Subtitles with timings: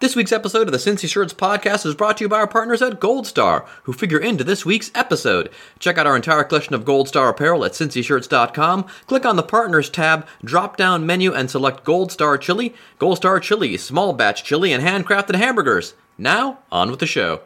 [0.00, 2.80] This week's episode of the Cincy Shirts podcast is brought to you by our partners
[2.80, 5.50] at Gold Star, who figure into this week's episode.
[5.78, 8.86] Check out our entire collection of Gold Star apparel at cincyshirts.com.
[9.06, 12.74] Click on the Partners tab, drop down menu, and select Gold Star Chili.
[12.98, 15.92] Gold Star Chili, small batch chili, and handcrafted hamburgers.
[16.16, 17.42] Now, on with the show.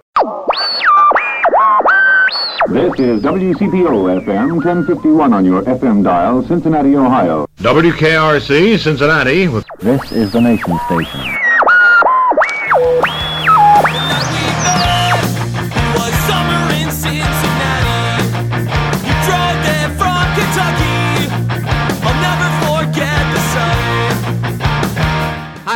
[2.68, 7.48] This is WCPO FM 1051 on your FM dial, Cincinnati, Ohio.
[7.56, 11.43] WKRC Cincinnati with This is the nation station.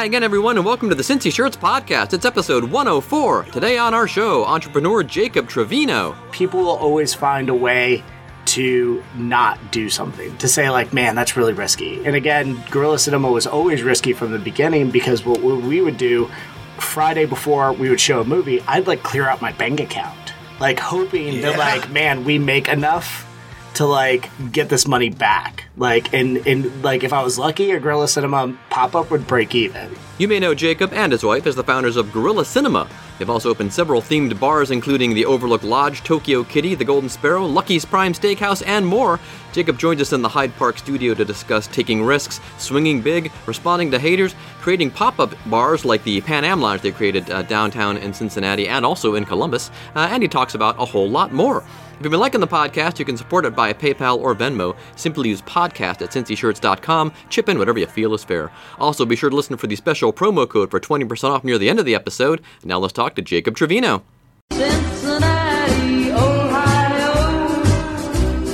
[0.08, 2.14] Again, everyone, and welcome to the Cincy Shirts podcast.
[2.14, 3.42] It's episode 104.
[3.52, 6.16] Today on our show, entrepreneur Jacob Trevino.
[6.32, 8.02] people will always find a way
[8.46, 13.30] to not do something to say like man that's really risky and again Gorilla Cinema
[13.30, 16.30] was always risky from the beginning because what we would do
[16.78, 20.78] friday before we would show a movie i'd like clear out my bank account like
[20.78, 23.27] hoping that like man we make enough
[23.74, 27.80] to like get this money back like and and like if i was lucky a
[27.80, 31.62] Gorilla Cinema pop-up would break even You may know Jacob and his wife as the
[31.62, 32.88] founders of Gorilla Cinema.
[33.18, 37.46] They've also opened several themed bars, including the Overlook Lodge, Tokyo Kitty, the Golden Sparrow,
[37.46, 39.20] Lucky's Prime Steakhouse, and more.
[39.52, 43.92] Jacob joins us in the Hyde Park studio to discuss taking risks, swinging big, responding
[43.92, 47.96] to haters, creating pop up bars like the Pan Am Lounge they created uh, downtown
[47.96, 51.62] in Cincinnati and also in Columbus, uh, and he talks about a whole lot more.
[51.98, 54.76] If you've been liking the podcast, you can support it via PayPal or Venmo.
[54.94, 57.12] Simply use podcast at cincyshirts.com.
[57.28, 58.52] Chip in whatever you feel is fair.
[58.78, 61.68] Also, be sure to listen for the special promo code for 20% off near the
[61.68, 62.40] end of the episode.
[62.62, 64.04] Now let's talk to Jacob Trevino.
[64.52, 67.64] Cincinnati, Ohio.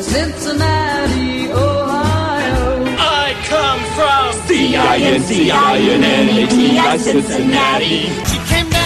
[0.01, 2.97] Cincinnati, Ohio.
[2.98, 5.53] I come from C-I-N-C-I-N-N-A-T-I,
[6.97, 8.06] Cincinnati.
[8.25, 8.84] She came down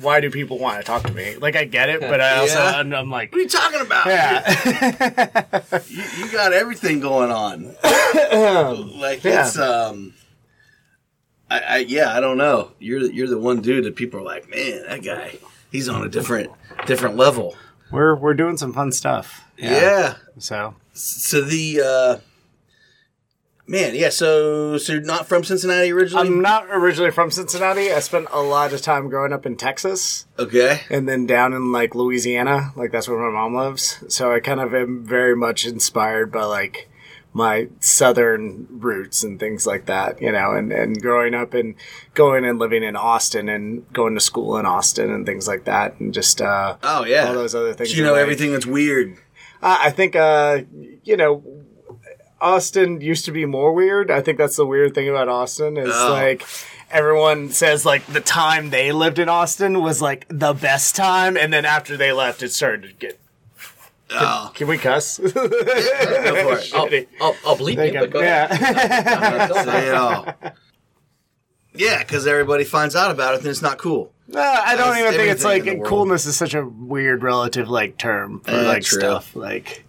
[0.00, 1.36] why do people want to talk to me?
[1.36, 2.72] Like I get it, but I also Yeah.
[2.76, 4.06] I'm, I'm like, What are you talking about?
[4.06, 5.50] yeah,
[5.88, 7.64] You, you got everything going on.
[8.98, 9.46] like Yeah.
[9.46, 10.14] it's um
[11.50, 12.72] I, I yeah, I don't know.
[12.78, 15.38] You're the- you're the one dude that people are like, "Man, that guy,
[15.70, 16.50] he's on a different
[16.86, 17.56] different level."
[17.90, 19.44] we're we're doing some fun stuff.
[19.56, 20.16] Yeah.
[20.38, 22.18] So So the uh
[23.70, 26.26] Man, yeah, so so you're not from Cincinnati originally?
[26.26, 27.92] I'm not originally from Cincinnati.
[27.92, 30.80] I spent a lot of time growing up in Texas okay.
[30.88, 32.72] and then down in like Louisiana.
[32.76, 34.02] Like that's where my mom lives.
[34.08, 36.88] So I kind of am very much inspired by like
[37.38, 41.74] my southern roots and things like that, you know, and, and growing up and
[42.14, 45.98] going and living in Austin and going to school in Austin and things like that
[46.00, 47.28] and just uh Oh yeah.
[47.28, 47.90] all those other things.
[47.90, 49.16] So you know like- everything that's weird.
[49.62, 50.62] I I think uh
[51.04, 51.42] you know
[52.40, 54.10] Austin used to be more weird.
[54.10, 56.10] I think that's the weird thing about Austin is Oh.
[56.12, 56.44] like
[56.90, 61.52] everyone says like the time they lived in Austin was like the best time and
[61.52, 63.18] then after they left it started to get
[64.10, 65.18] Oh, Can we cuss?
[65.18, 67.08] go for it.
[67.20, 68.06] I'll, I'll, I'll bleep Thank you, you.
[68.06, 68.48] but go ahead.
[68.60, 69.62] yeah.
[69.64, 70.26] Say it all.
[71.74, 74.12] Yeah, because everybody finds out about it, then it's not cool.
[74.26, 75.88] No, I don't That's even think it's like in the world.
[75.88, 78.98] coolness is such a weird relative like term for Uh, like true.
[79.00, 79.34] stuff.
[79.36, 79.84] Like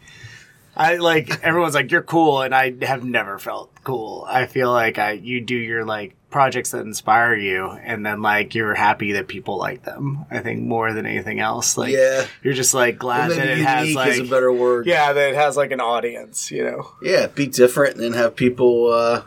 [0.78, 4.26] I like everyone's like you're cool and I have never felt cool.
[4.30, 8.54] I feel like I you do your like projects that inspire you and then like
[8.54, 10.26] you're happy that people like them.
[10.30, 11.78] I think more than anything else.
[11.78, 12.26] Like Yeah.
[12.44, 14.86] you're just like glad that it has like is a better word.
[14.86, 16.92] yeah, that it has like an audience, you know.
[17.02, 19.24] Yeah, be different and have people uh,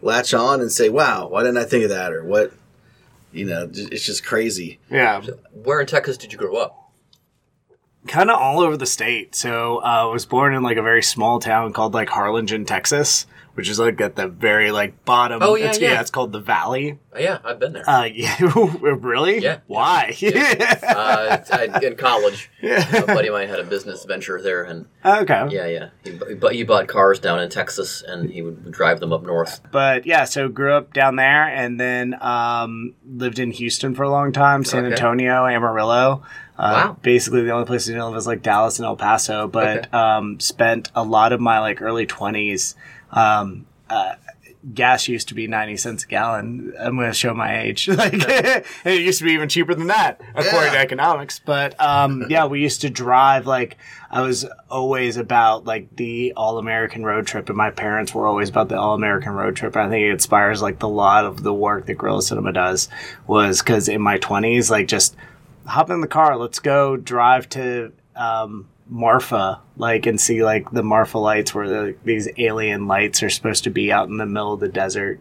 [0.00, 2.12] latch on and say, wow, why didn't I think of that?
[2.12, 2.52] Or what,
[3.32, 4.78] you know, it's just crazy.
[4.90, 5.20] Yeah.
[5.52, 6.87] Where in Texas did you grow up?
[8.08, 9.34] Kind of all over the state.
[9.34, 13.26] So uh, I was born in like a very small town called like Harlingen, Texas,
[13.58, 15.40] which is like at the very like bottom.
[15.42, 16.00] Oh, yeah, it's, yeah.
[16.00, 16.98] it's called the Valley.
[17.12, 17.88] Oh, yeah, I've been there.
[17.90, 18.36] Uh, yeah,
[18.80, 19.38] really?
[19.38, 19.58] Yeah.
[19.66, 20.14] Why?
[20.22, 25.48] uh, I, in college, a buddy of mine had a business venture there, and okay.
[25.50, 29.12] yeah, yeah, he, but he bought cars down in Texas, and he would drive them
[29.12, 29.60] up north.
[29.72, 34.10] But yeah, so grew up down there, and then um, lived in Houston for a
[34.10, 34.94] long time, San Okay.
[34.94, 36.22] Antonio, Amarillo.
[36.58, 36.96] Uh, Wow.
[37.02, 40.40] Basically, the only place I didn't live was like Dallas and El Paso, but um,
[40.40, 42.74] spent a lot of my like early twenties
[43.12, 44.14] um, uh,
[44.74, 46.74] gas used to be 90 cents a gallon.
[46.78, 47.88] I'm going to show my age.
[47.98, 48.12] Like,
[48.84, 51.40] it used to be even cheaper than that, according to economics.
[51.44, 53.76] But, um, yeah, we used to drive, like,
[54.10, 58.48] I was always about, like, the all American road trip, and my parents were always
[58.50, 59.74] about the all American road trip.
[59.74, 62.88] And I think it inspires, like, the lot of the work that Gorilla Cinema does
[63.26, 65.16] was because in my 20s, like, just
[65.68, 70.82] hop in the car, let's go drive to, um, Marfa, like, and see like the
[70.82, 74.54] Marfa lights, where the, these alien lights are supposed to be out in the middle
[74.54, 75.20] of the desert,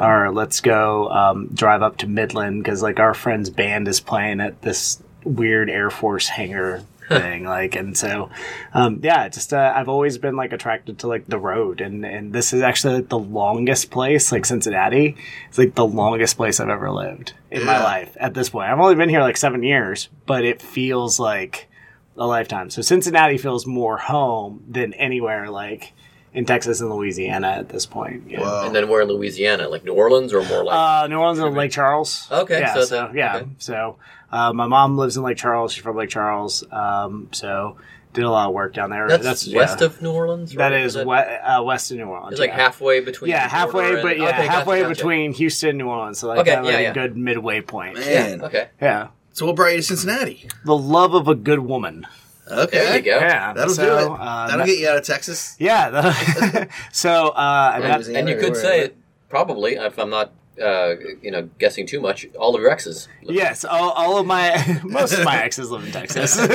[0.00, 4.40] or let's go um, drive up to Midland because like our friend's band is playing
[4.40, 8.30] at this weird Air Force hangar thing, like, and so
[8.74, 12.32] um, yeah, just uh, I've always been like attracted to like the road, and and
[12.32, 15.16] this is actually like, the longest place, like Cincinnati,
[15.48, 18.70] it's like the longest place I've ever lived in my life at this point.
[18.70, 21.68] I've only been here like seven years, but it feels like
[22.16, 22.70] a lifetime.
[22.70, 25.92] So Cincinnati feels more home than anywhere like
[26.34, 28.24] in Texas and Louisiana at this point.
[28.28, 28.40] Yeah.
[28.40, 28.66] Whoa.
[28.66, 30.76] And then where in Louisiana, like New Orleans or more like?
[30.76, 32.28] Uh, New Orleans and Lake Charles.
[32.30, 33.46] Okay, yeah, so so, then- yeah, okay.
[33.58, 33.96] so
[34.32, 35.72] uh, my mom lives in Lake Charles.
[35.72, 37.76] She's from Lake Charles, um, so
[38.14, 39.06] did a lot of work down there.
[39.06, 39.86] that's, west yeah.
[39.86, 40.52] of New Orleans.
[40.54, 40.80] that right?
[40.82, 42.32] is that- we- uh, west of New Orleans.
[42.32, 43.30] It's like halfway between.
[43.30, 44.94] Yeah, halfway, border but yeah, okay, halfway gotcha.
[44.94, 46.18] between Houston and New Orleans.
[46.18, 46.90] So like Okay, kind of yeah, like yeah.
[46.90, 47.96] a good midway point.
[47.98, 48.42] Man.
[48.42, 48.68] Okay.
[48.80, 50.48] Yeah, So what brought you to Cincinnati?
[50.64, 52.06] the love of a good woman.
[52.50, 52.78] Okay.
[52.78, 53.18] There you go.
[53.18, 54.18] Yeah, That'll so, do it.
[54.18, 55.54] uh, That'll that- get you out of Texas.
[55.58, 56.66] Yeah.
[56.92, 58.96] so uh, I met, And you could say it
[59.28, 62.26] probably, if I'm not, uh, you know, guessing too much.
[62.38, 63.08] All of your exes.
[63.22, 66.38] Yes, all, all of my most of my exes live in Texas.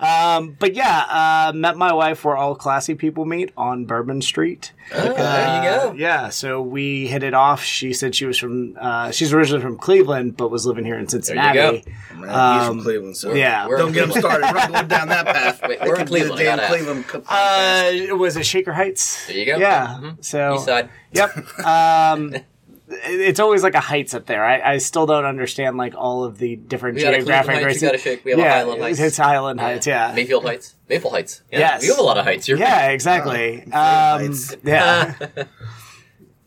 [0.00, 1.04] um, but yeah,
[1.48, 4.72] uh, met my wife where all classy people meet on Bourbon Street.
[4.94, 5.94] Oh, there you go.
[5.96, 7.62] Yeah, so we hit it off.
[7.62, 11.08] She said she was from uh, she's originally from Cleveland, but was living here in
[11.08, 11.58] Cincinnati.
[11.58, 11.72] go.
[12.16, 13.66] Man, he's Um, from Cleveland, so yeah.
[13.66, 14.46] We're- don't get him started.
[14.52, 15.60] We're going down that path.
[15.66, 16.68] Wait, we're in could do the Cleveland, I damn.
[16.68, 18.18] Cleveland Uh, podcast.
[18.18, 19.26] was it Shaker Heights?
[19.26, 19.56] There you go.
[19.56, 19.98] Yeah.
[20.00, 20.24] Mhm.
[20.24, 20.90] So East side.
[21.12, 21.36] Yep.
[21.66, 22.34] Um,
[23.04, 24.44] it's always like a heights up there.
[24.44, 27.64] I, I still don't understand like all of the different We got a geographic Cleveland
[27.64, 27.82] Heights, races.
[27.82, 29.00] we got a Shake, we have yeah, Highland Heights.
[29.00, 29.86] It's Highland Heights.
[29.86, 30.12] Yeah.
[30.14, 30.74] Mayfield Heights.
[30.88, 31.42] Maple Heights.
[31.50, 31.58] Yeah.
[31.58, 31.82] Yes.
[31.82, 32.56] We have a lot of heights here.
[32.56, 33.62] Yeah, exactly.
[33.72, 34.34] um,
[34.64, 35.14] yeah.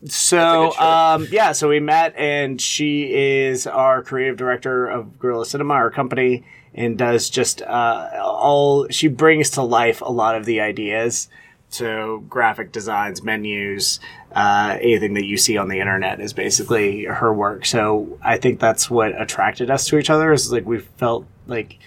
[0.08, 5.74] So, um, yeah, so we met, and she is our creative director of Gorilla Cinema,
[5.74, 6.44] our company,
[6.74, 8.88] and does just uh, all.
[8.88, 11.28] She brings to life a lot of the ideas.
[11.70, 13.98] So, graphic designs, menus,
[14.34, 17.64] uh, anything that you see on the internet is basically her work.
[17.64, 20.32] So, I think that's what attracted us to each other.
[20.32, 21.78] Is like we felt like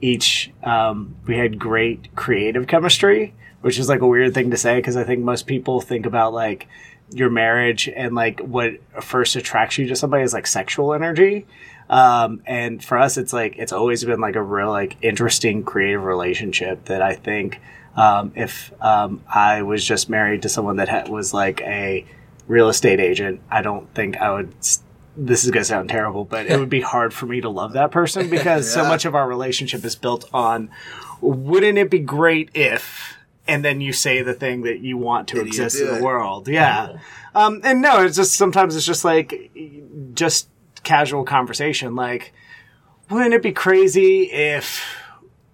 [0.00, 4.76] each um, we had great creative chemistry, which is like a weird thing to say
[4.76, 6.68] because I think most people think about like
[7.10, 11.46] your marriage and like what first attracts you to somebody is like sexual energy.
[11.90, 16.04] Um, and for us, it's like it's always been like a real like interesting creative
[16.04, 17.60] relationship that I think
[17.98, 22.04] um, if um, I was just married to someone that ha- was like a
[22.46, 24.54] real estate agent, I don't think I would.
[24.58, 24.82] s-
[25.16, 27.90] This is gonna sound terrible, but it would be hard for me to love that
[27.90, 30.70] person because so much of our relationship is built on.
[31.20, 33.14] Wouldn't it be great if?
[33.48, 36.48] And then you say the thing that you want to Did exist in the world.
[36.48, 36.98] Yeah.
[37.34, 39.50] Um, and no, it's just sometimes it's just like
[40.14, 40.48] just
[40.84, 41.94] casual conversation.
[41.96, 42.32] Like,
[43.10, 44.84] wouldn't it be crazy if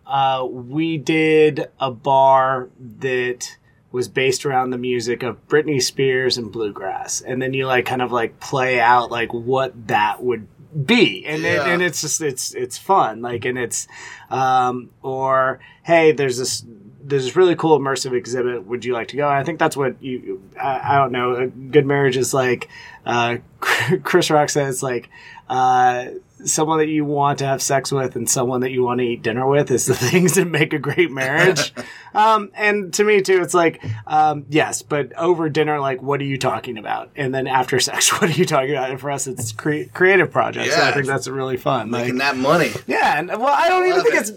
[0.07, 2.69] uh, we did a bar
[3.01, 3.57] that
[3.93, 8.03] was based around the music of Britney Spears and bluegrass, and then you like kind
[8.03, 10.49] of like play out like what that would
[10.87, 13.87] be, and it, and it's just it's it's fun, like, and it's
[14.31, 16.65] um, or hey, there's this.
[17.07, 18.67] There's this really cool immersive exhibit.
[18.67, 19.29] Would you like to go?
[19.29, 20.43] I think that's what you.
[20.59, 21.35] I, I don't know.
[21.35, 22.71] A good marriage is like
[23.05, 23.37] uh,
[24.03, 25.11] Chris Rock says, like
[25.49, 26.07] uh,
[26.45, 29.23] someone that you want to have sex with and someone that you want to eat
[29.23, 31.73] dinner with is the things that make a great marriage.
[32.15, 36.25] um, and to me too, it's like um, yes, but over dinner, like what are
[36.25, 37.11] you talking about?
[37.17, 38.91] And then after sex, what are you talking about?
[38.91, 40.75] And for us, it's cre- creative projects.
[40.75, 41.91] So I think that's really fun.
[41.91, 42.71] Like, Making that money.
[42.87, 44.19] yeah, and well, I don't even think it.
[44.19, 44.31] it's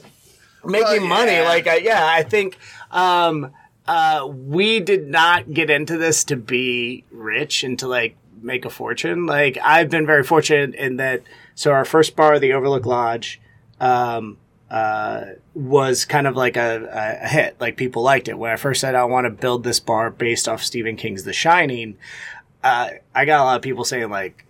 [0.65, 1.31] making Well, money.
[1.33, 1.43] yeah.
[1.47, 2.57] Like, I, yeah, I think
[2.91, 3.51] um,
[3.87, 8.69] uh, we did not get into this to be rich and to like make a
[8.69, 9.25] fortune.
[9.25, 11.23] Like, I've been very fortunate in that.
[11.57, 13.41] So our first bar, the Overlook Lodge,
[13.81, 14.37] um,
[14.69, 15.21] uh,
[15.55, 17.55] was kind of like a, a hit.
[17.59, 18.37] Like people liked it.
[18.37, 21.33] When I first said I want to build this bar based off Stephen King's The
[21.33, 21.97] Shining,
[22.63, 24.45] uh, I got a lot of people saying like,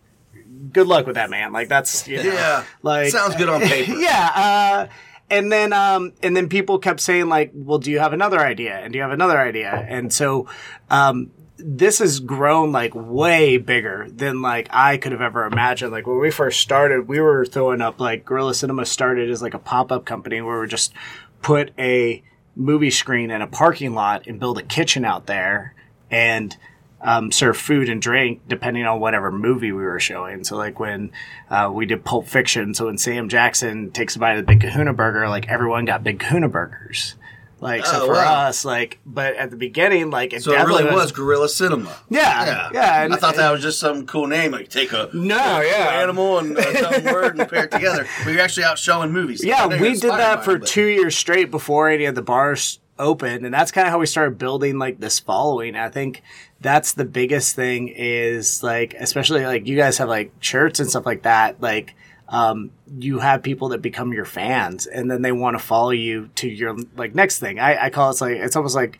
[0.73, 2.63] "Good luck with that, man." Like that's you know, Yeah.
[2.83, 3.93] like Sounds good on paper.
[3.97, 4.31] yeah.
[4.35, 4.93] Uh,
[5.29, 8.75] and then, um, and then people kept saying like, well, do you have another idea?
[8.77, 9.71] And do you have another idea?
[9.71, 10.47] And so,
[10.89, 15.91] um, this has grown like way bigger than like I could have ever imagined.
[15.91, 19.53] Like when we first started, we were throwing up like Gorilla Cinema started as like
[19.53, 20.93] a pop up company where we just
[21.41, 22.23] put a
[22.55, 25.75] movie screen in a parking lot and build a kitchen out there
[26.09, 26.57] and
[27.01, 30.43] um, serve food and drink depending on whatever movie we were showing.
[30.43, 31.11] So like when
[31.49, 34.61] uh, we did Pulp Fiction, so when Sam Jackson takes a bite of the Big
[34.61, 37.15] Kahuna Burger, like everyone got Big Kahuna burgers.
[37.59, 38.47] Like oh, so Oh, for wow.
[38.47, 41.95] us, like, but at the beginning, like it So it definitely really was Gorilla Cinema.
[42.09, 45.61] Yeah, yeah, and- I thought that was just some cool name, like take a No,
[45.61, 45.89] yeah.
[46.03, 48.05] animal and uh, a dumb word and pair it together.
[48.23, 49.43] But you're actually out showing movies.
[49.43, 53.43] Yeah, we did that for but- two years straight before any of the bars opened,
[53.45, 55.75] and that's kind of how we started building like this following.
[55.75, 56.21] I think
[56.61, 61.05] that's the biggest thing is like, especially like you guys have like shirts and stuff
[61.07, 61.95] like that, like.
[62.29, 66.29] Um, you have people that become your fans and then they want to follow you
[66.35, 67.57] to your like next thing.
[67.59, 68.99] I, I call it like, it's almost like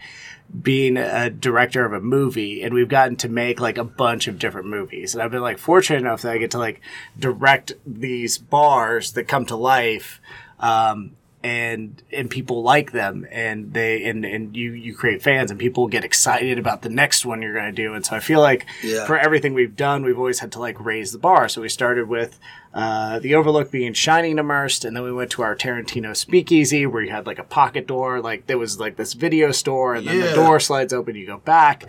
[0.62, 4.40] being a director of a movie and we've gotten to make like a bunch of
[4.40, 6.80] different movies and i've been like fortunate enough that i get to like
[7.20, 10.22] direct these bars that come to life
[10.62, 11.12] um,
[11.44, 15.88] and and people like them and they and and you you create fans and people
[15.88, 18.66] get excited about the next one you're going to do and so i feel like
[18.82, 19.06] Yeah.
[19.06, 22.08] for everything we've done we've always had to like raise the bar so we started
[22.08, 22.40] with
[22.78, 27.02] uh, the overlook being shining immersed and then we went to our tarantino speakeasy where
[27.02, 30.20] you had like a pocket door like there was like this video store and then
[30.22, 31.86] the door slides open you go back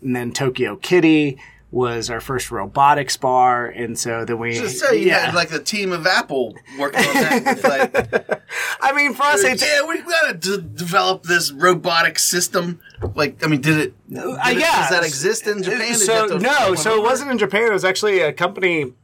[0.00, 1.36] and then tokyo kitty
[1.70, 5.58] was our first robotics bar and so then we Just say you had like a
[5.58, 7.14] team of Apple working on
[7.44, 7.62] that.
[7.62, 8.42] Like,
[8.80, 12.80] i mean for us it's yeah, we gotta d- develop this robotic system.
[13.14, 14.08] Like, I mean, did it?
[14.08, 14.80] Did Uh, it- yeah.
[14.80, 15.80] Does that exist in Japan?
[15.80, 17.64] Did So no, so it wasn't in Japan.
[17.64, 18.94] It was actually a company.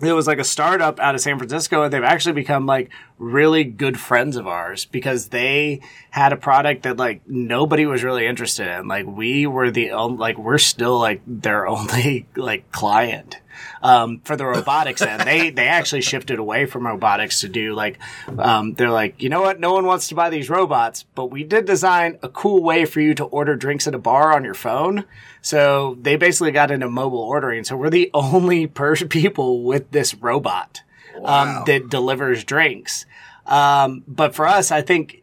[0.00, 3.64] It was like a startup out of San Francisco, and they've actually become like really
[3.64, 8.68] good friends of ours because they had a product that like nobody was really interested
[8.68, 8.86] in.
[8.86, 13.38] Like we were the only, like we're still like their only like client
[13.82, 15.22] um, for the robotics end.
[15.22, 17.98] They they actually shifted away from robotics to do like
[18.38, 21.44] um, they're like you know what no one wants to buy these robots, but we
[21.44, 24.54] did design a cool way for you to order drinks at a bar on your
[24.54, 25.04] phone.
[25.42, 27.64] So they basically got into mobile ordering.
[27.64, 30.82] So we're the only per- people with this robot
[31.24, 33.06] um, that delivers drinks.
[33.46, 35.22] Um, but for us, I think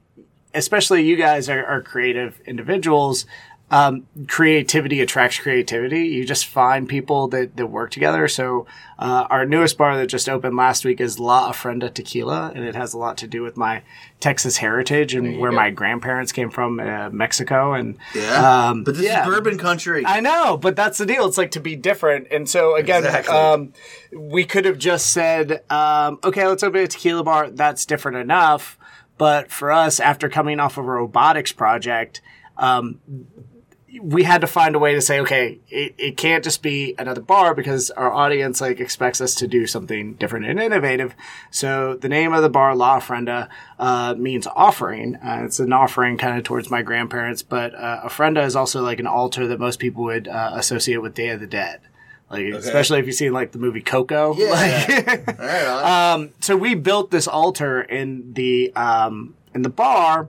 [0.53, 3.25] especially you guys are, are creative individuals.
[3.75, 6.07] Um, creativity attracts creativity.
[6.07, 8.29] You just find people that, that work together.
[8.29, 8.65] So,
[8.97, 12.73] uh, our newest bar that just opened last week is La Ofrenda Tequila, and it
[12.73, 13.81] has a lot to do with my
[14.21, 17.73] Texas heritage and where my grandparents came from, uh, Mexico.
[17.73, 19.23] And, Yeah, um, but this yeah.
[19.23, 20.05] is bourbon country.
[20.05, 21.25] I know, but that's the deal.
[21.25, 22.27] It's like to be different.
[22.31, 23.35] And so again, Exactly.
[23.35, 23.73] um,
[24.13, 27.49] we could have just said, um, okay, let's open a tequila bar.
[27.49, 28.77] That's different enough.
[29.17, 32.21] But for us, after coming off of a robotics project,
[32.57, 32.99] um,
[34.01, 37.21] we had to find a way to say, okay, it, it can't just be another
[37.21, 41.15] bar because our audience like expects us to do something different and innovative.
[41.51, 43.49] So the name of the bar, La Ofrenda,
[43.79, 45.15] uh, means offering.
[45.15, 48.99] Uh, it's an offering kind of towards my grandparents, but uh, Ofrenda is also like
[48.99, 51.79] an altar that most people would uh, associate with Day of the Dead.
[52.29, 54.35] Like, especially if you've seen like the movie Coco.
[54.35, 54.49] Yeah.
[54.49, 60.27] Like- right, um, so we built this altar in the um, in the bar,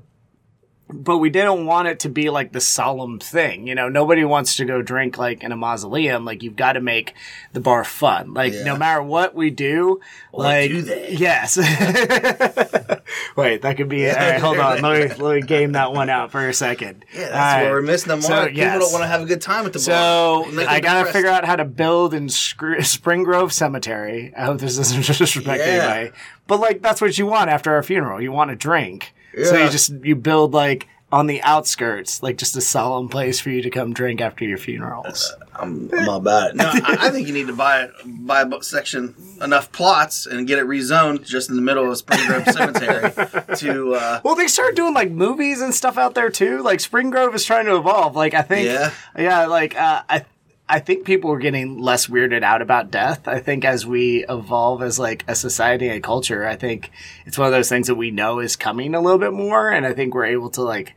[0.88, 3.66] but we didn't want it to be like the solemn thing.
[3.66, 6.24] You know, nobody wants to go drink like in a mausoleum.
[6.24, 7.14] Like you've got to make
[7.52, 8.34] the bar fun.
[8.34, 8.64] Like Yeah.
[8.64, 10.00] no matter what we do,
[10.32, 11.10] like do they?
[11.18, 11.56] yes.
[13.36, 14.08] Wait, that could be.
[14.08, 14.80] All right, hold on.
[14.82, 17.04] Let me let me game that one out for a second.
[17.14, 18.48] yeah, that's what we're missing the So, mark.
[18.48, 18.78] People yes.
[18.80, 20.52] don't want to have a good time at the So bar.
[20.52, 21.12] Make I gotta depressed.
[21.16, 24.32] figure out how to build in Spring Grove Cemetery.
[24.36, 25.66] I hope this doesn't disrespect Yeah.
[25.72, 26.16] anybody,
[26.46, 28.20] but like that's what you want after a funeral.
[28.20, 29.12] You want to drink,
[29.44, 33.50] so you just you build like on the outskirts, like just a solemn place for
[33.50, 35.32] you to come drink after your funerals.
[35.54, 36.56] I'm, I'm all about it.
[36.56, 40.46] No, I, I think you need to buy buy a book section enough plots and
[40.48, 43.12] get it rezoned just in the middle of Spring Grove Cemetery
[43.56, 43.94] to.
[43.94, 46.60] Uh, Well, they started doing like movies and stuff out there too.
[46.62, 48.16] Like Spring Grove is trying to evolve.
[48.16, 48.90] Like I think, Yeah.
[49.16, 50.24] yeah, like uh, I,
[50.68, 53.28] I think people are getting less weirded out about death.
[53.28, 56.90] I think as we evolve as like a society and culture, I think
[57.24, 59.86] it's one of those things that we know is coming a little bit more, and
[59.86, 60.94] I think we're able to like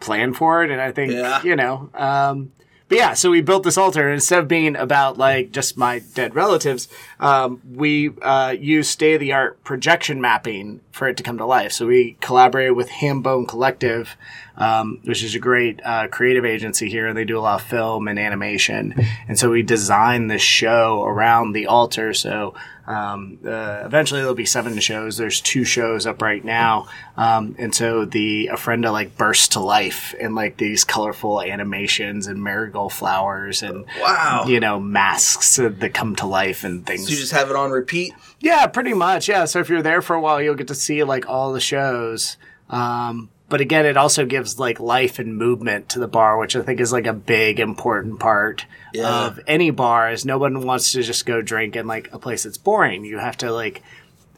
[0.00, 0.70] plan for it.
[0.70, 1.42] And I think Yeah.
[1.42, 1.88] you know.
[1.94, 2.52] Um,
[2.88, 5.98] but yeah, so we built this altar, and instead of being about like just my
[6.14, 6.88] dead relatives,
[7.20, 11.44] um, we uh, used state of the art projection mapping for it to come to
[11.44, 11.72] life.
[11.72, 14.16] So we collaborated with Hambone Collective,
[14.56, 17.66] um, which is a great uh, creative agency here, and they do a lot of
[17.66, 18.94] film and animation.
[19.28, 22.14] And so we designed this show around the altar.
[22.14, 22.54] So
[22.88, 25.18] um, uh, eventually there'll be seven shows.
[25.18, 30.14] There's two shows up right now, um, and so the Ofrenda like bursts to life
[30.14, 34.44] in like these colorful animations and marigold flowers and Wow.
[34.48, 37.04] you know masks that come to life and things.
[37.04, 38.14] so you just have it on repeat.
[38.40, 39.28] Yeah, pretty much.
[39.28, 39.44] Yeah.
[39.44, 42.36] So if you're there for a while, you'll get to see like all the shows.
[42.70, 46.62] Um, but again, it also gives like life and movement to the bar, which I
[46.62, 49.26] think is like a big important part Yeah.
[49.26, 50.10] of any bar.
[50.10, 53.04] Is no one wants to just go drink in like a place that's boring.
[53.04, 53.82] You have to like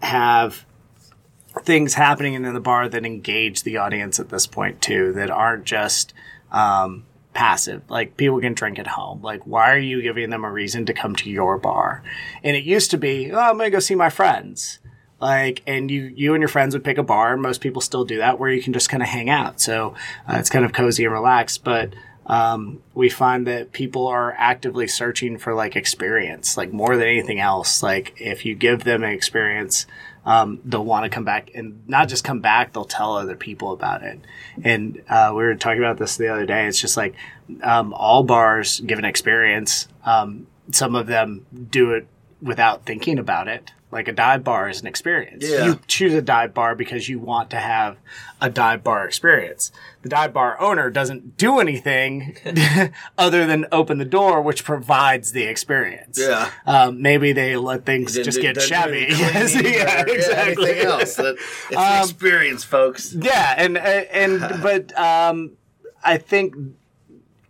[0.02, 0.64] have
[1.64, 5.64] things happening in the bar that engage the audience at this point too, that aren't
[5.64, 6.14] just
[6.52, 7.82] um, passive.
[7.88, 9.22] Like people can drink at home.
[9.22, 12.02] Like why are you giving them a reason to come to your bar?
[12.44, 14.78] And it used to be, oh, I'm gonna go see my friends.
[15.20, 18.04] Like, and you, you and your friends would pick a bar, and most people still
[18.04, 19.60] do that, where you can just kind of hang out.
[19.60, 19.94] So
[20.26, 21.62] uh, it's kind of cozy and relaxed.
[21.62, 21.92] But
[22.26, 27.40] um, we find that people are actively searching for like experience, like more than anything
[27.40, 27.82] else.
[27.82, 29.86] Like if you give them an experience,
[30.24, 33.72] um, they'll want to come back and not just come back, they'll tell other people
[33.72, 34.20] about it.
[34.62, 36.66] And uh, we were talking about this the other day.
[36.66, 37.14] It's just like
[37.62, 39.88] um, all bars give an experience.
[40.04, 42.06] Um, some of them do it
[42.40, 43.72] without thinking about it.
[43.92, 45.44] Like a dive bar is an experience.
[45.44, 45.66] Yeah.
[45.66, 47.96] You choose a dive bar because you want to have
[48.40, 49.72] a dive bar experience.
[50.02, 52.36] The dive bar owner doesn't do anything
[53.18, 56.18] other than open the door, which provides the experience.
[56.20, 56.50] Yeah.
[56.66, 59.06] Um, maybe they let things Didn't just get shabby.
[59.10, 60.70] Yes, yeah, exactly.
[60.70, 61.16] Anything else?
[61.16, 63.12] That, it's Um, an experience, folks.
[63.12, 65.52] Yeah, and and but um,
[66.04, 66.54] I think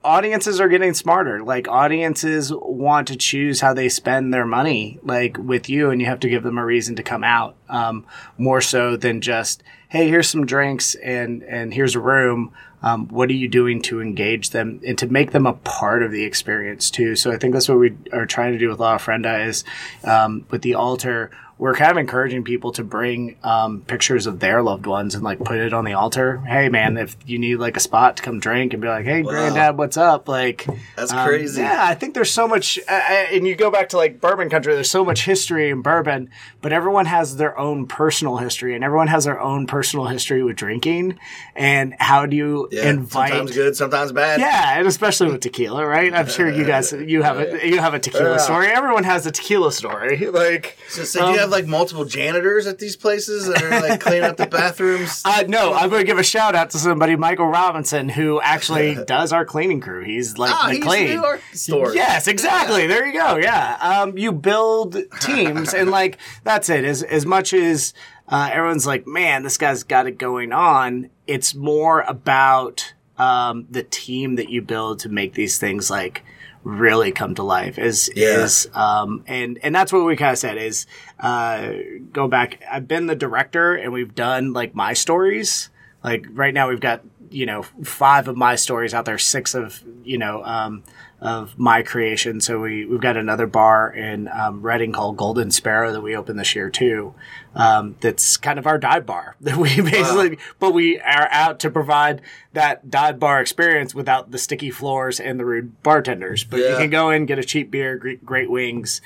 [0.02, 1.42] audiences are getting smarter.
[1.42, 6.06] Like audiences want to choose how they spend their money, like with you, and you
[6.06, 7.56] have to give them a reason to come out.
[7.68, 8.06] Um,
[8.38, 12.52] more so than just, hey, here's some drinks and and here's a room.
[12.82, 16.12] Um, what are you doing to engage them and to make them a part of
[16.12, 17.14] the experience too?
[17.14, 19.64] So I think that's what we are trying to do with La Ofrenda is
[20.02, 21.30] um, with the altar
[21.60, 25.38] we're kind of encouraging people to bring um, pictures of their loved ones and like
[25.40, 26.38] put it on the altar.
[26.38, 29.20] Hey, man, if you need like a spot to come drink and be like, hey,
[29.20, 30.26] granddad, what's up?
[30.26, 31.60] Like, That's um, crazy.
[31.60, 34.48] Yeah, I think there's so much, uh, uh, and you go back to like bourbon
[34.48, 34.72] country.
[34.72, 36.30] There's so much history in bourbon,
[36.62, 40.56] but everyone has their own personal history, and everyone has their own personal history with
[40.56, 41.18] drinking.
[41.54, 43.28] And how do you Yeah, invite?
[43.32, 44.40] sometimes good, sometimes bad.
[44.40, 46.14] Yeah, and especially with tequila, right?
[46.14, 48.36] I'm sure you guys you have a you have a tequila Yeah.
[48.38, 48.68] story.
[48.68, 50.28] Everyone has a tequila story.
[50.30, 54.00] Like, So, so Um, you have like multiple janitors at these places that are like
[54.00, 55.22] cleaning up the bathrooms?
[55.24, 58.94] Uh, no, I'm going to give a shout out to somebody, Michael Robinson, who actually
[59.06, 60.04] does our cleaning crew.
[60.04, 61.06] He's like Ah, the he used to clean.
[61.18, 61.94] do our store.
[61.94, 62.86] Yes, exactly.
[62.86, 63.36] There you go.
[63.36, 63.76] Yeah.
[63.80, 66.84] Um, you build teams, and like that's it.
[66.84, 67.92] As as much as
[68.28, 71.10] uh, everyone's like, man, this guy's got it going on.
[71.26, 76.22] It's more about um, the team that you build to make these things like
[76.62, 77.78] really come to life.
[77.78, 78.44] Is Yeah.
[78.44, 80.86] is um, and and that's what we kind of said is
[81.20, 81.72] uh,
[82.12, 82.62] go back.
[82.70, 85.70] I've been the director, and we've done like my stories.
[86.02, 89.82] Like right now, we've got you know five of my stories out there, six of
[90.02, 90.82] you know um,
[91.20, 92.40] of my creation.
[92.40, 96.38] So we we've got another bar in um, Reading called Golden Sparrow that we opened
[96.38, 97.14] this year too.
[97.54, 101.70] Um, that's kind of our dive bar that we basically, but we are out to
[101.70, 102.22] provide
[102.54, 106.44] that dive bar experience without the sticky floors and the rude bartenders.
[106.44, 109.02] But you can go in, get a cheap beer, great, great wings,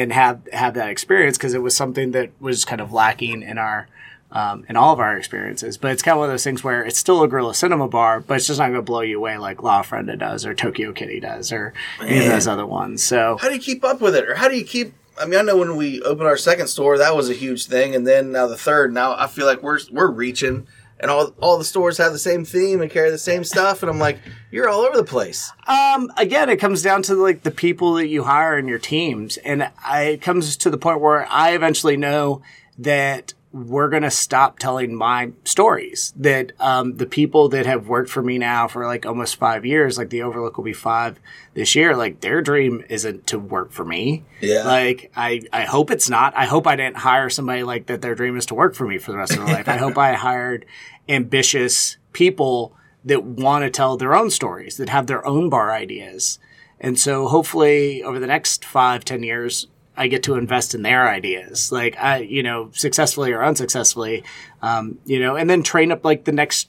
[0.00, 3.58] and have have that experience because it was something that was kind of lacking in
[3.58, 3.88] our
[4.32, 5.76] um, in all of our experiences.
[5.76, 8.20] But it's kind of one of those things where it's still a Gorilla Cinema bar,
[8.20, 10.92] but it's just not going to blow you away like La Ofrenda does or Tokyo
[10.92, 13.02] Kitty does or any of those other ones.
[13.02, 14.94] So How do you keep up with it, or how do you keep?
[15.20, 17.94] I mean, I know when we opened our second store, that was a huge thing,
[17.94, 18.92] and then now the third.
[18.94, 20.66] Now I feel like we're we're reaching,
[21.00, 23.90] and all all the stores have the same theme and carry the same stuff, and
[23.90, 24.18] I'm like,
[24.50, 25.52] you're all over the place.
[25.66, 29.36] Um, again, it comes down to like the people that you hire in your teams,
[29.38, 32.42] and I, it comes to the point where I eventually know
[32.78, 36.12] that we're gonna stop telling my stories.
[36.16, 39.98] That um, the people that have worked for me now for like almost five years,
[39.98, 41.18] like the Overlook will be five
[41.54, 41.96] this year.
[41.96, 44.24] Like their dream isn't to work for me.
[44.40, 44.64] Yeah.
[44.64, 46.36] Like I, I hope it's not.
[46.36, 48.02] I hope I didn't hire somebody like that.
[48.02, 49.68] Their dream is to work for me for the rest of their life.
[49.68, 50.64] I hope I hired
[51.08, 52.72] ambitious people
[53.04, 56.38] that want to tell their own stories, that have their own bar ideas.
[56.78, 59.66] And so hopefully over the next five, ten years,
[60.00, 64.24] I get to invest in their ideas, like I, you know, successfully or unsuccessfully,
[64.62, 66.68] um, you know, and then train up like the next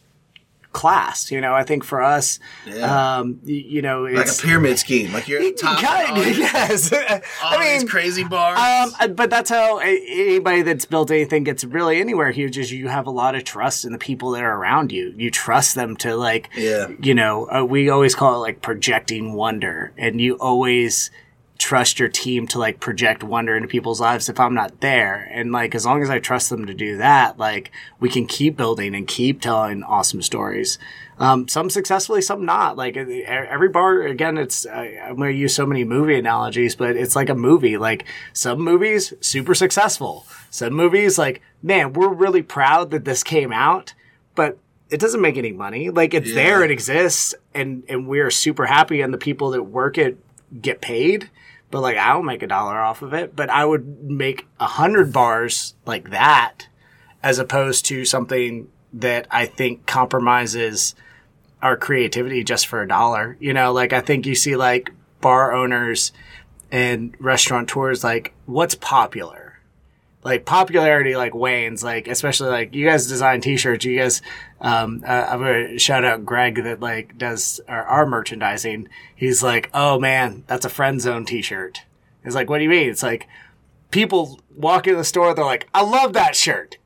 [0.74, 1.32] class.
[1.32, 3.18] You know, I think for us, Yeah.
[3.20, 5.80] um, y- you know, Like it's a pyramid scheme, like you're top.
[5.82, 6.94] kind all, yes.
[6.94, 7.00] all
[7.44, 8.58] I mean, these crazy bars.
[9.00, 13.06] um, but that's how anybody that's built anything gets really anywhere huge is you have
[13.06, 15.14] a lot of trust in the people that are around you.
[15.18, 16.88] You trust them to like, Yeah.
[17.02, 21.12] you know, uh, we always call it like projecting wonder, and you always
[21.62, 25.30] trust your team to like project wonder into people's lives if I'm not there.
[25.32, 28.58] And like, as long as I trust them to do that, like we can keep
[28.58, 30.78] building and keep telling awesome stories.
[31.20, 32.78] Um, some successfully, some not.
[32.78, 37.16] Like every bar, again, it's, I'm going to use so many movie analogies, but it's
[37.16, 37.78] like a movie.
[37.78, 40.26] Like some movies, super successful.
[40.50, 43.94] Some movies, like, man, we're really proud that this came out,
[44.36, 44.58] but
[44.90, 45.90] it doesn't make any money.
[45.92, 46.36] Like it's Yeah.
[46.36, 50.18] there, it exists, and and we're super happy, and the people that work it
[50.62, 51.30] get paid.
[51.72, 54.68] But like I don't make a dollar off of it, but I would make a
[54.68, 56.68] hundred bars like that,
[57.24, 60.96] as opposed to something that I think compromises
[61.62, 63.38] our creativity just for a dollar.
[63.40, 66.12] You know, like I think you see like bar owners
[66.72, 69.60] and restaurateurs like what's popular
[70.24, 74.22] like popularity like wanes like especially like you guys design t-shirts you guys
[74.62, 78.88] um uh, i'm gonna shout out greg that like does our, our merchandising.
[79.16, 81.82] He's like oh man that's a friend zone t-shirt.
[82.24, 82.90] It's like what do you mean?
[82.90, 83.28] It's like
[83.90, 86.78] people walk in the store they're like i love that shirt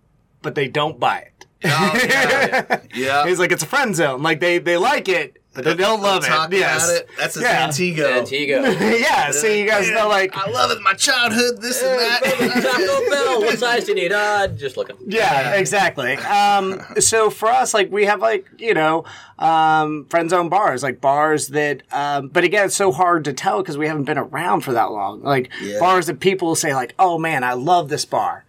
[0.41, 1.45] but they don't buy it.
[1.63, 2.81] Oh, yeah.
[2.93, 3.27] yeah.
[3.27, 4.21] he's like it's a friend zone.
[4.21, 7.09] Like they they like it but they don't love it Talk yes about it.
[7.17, 7.67] That's a Yeah.
[7.67, 8.17] Antigo.
[8.19, 8.61] Antigua.
[8.99, 10.81] yeah so you guys know like I love it.
[10.81, 12.21] My childhood, this and that.
[12.23, 13.39] Taco Bell.
[13.41, 14.11] What size do you need?
[14.11, 14.97] Uh, just looking.
[15.07, 16.13] Yeah, exactly.
[16.17, 19.05] Um, so for us, like we have like you know
[19.39, 21.81] um, friend zone bars, like bars that.
[21.91, 24.91] Um, but again, it's so hard to tell because we haven't been around for that
[24.91, 25.21] long.
[25.23, 25.79] Like Yeah.
[25.79, 28.43] bars that people say like, "Oh man, I love this bar."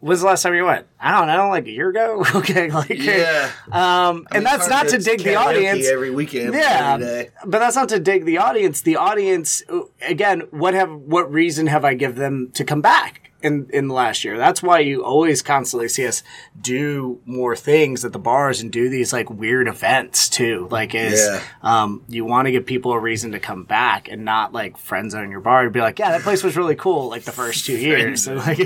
[0.00, 0.86] When's the last time you went?
[1.00, 2.22] I don't know, like a year ago.
[2.36, 3.50] okay, like yeah.
[3.72, 5.86] Um, and that's not to dig the audience.
[5.86, 6.54] every weekend.
[6.54, 7.30] Yeah, Every day.
[7.46, 8.82] but that's not to dig the audience.
[8.82, 9.62] The audience,
[10.02, 13.94] again, what have what reason have I give them to come back in in the
[13.94, 14.36] last year?
[14.36, 16.22] That's why you always constantly see us
[16.60, 20.68] do more things at the bars and do these like weird events too.
[20.70, 21.42] Like is Yeah.
[21.62, 25.10] um, you want to give people a reason to come back and not like friend
[25.10, 27.64] zone your bar to be like, yeah, that place was really cool like the first
[27.64, 28.26] two years.
[28.28, 28.58] And, like,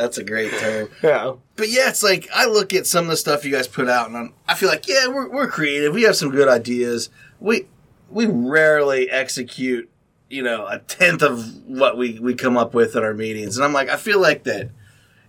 [0.00, 0.88] That's a great term.
[1.02, 1.34] yeah.
[1.56, 4.08] But yeah, it's like I look at some of the stuff you guys put out,
[4.08, 5.92] and I'm, I feel like yeah, we're we're creative.
[5.94, 7.10] We have some good ideas.
[7.38, 7.66] We
[8.08, 9.90] we rarely execute,
[10.30, 13.64] you know, a tenth of what we we come up with in our meetings, and
[13.64, 14.70] I'm like, I feel like that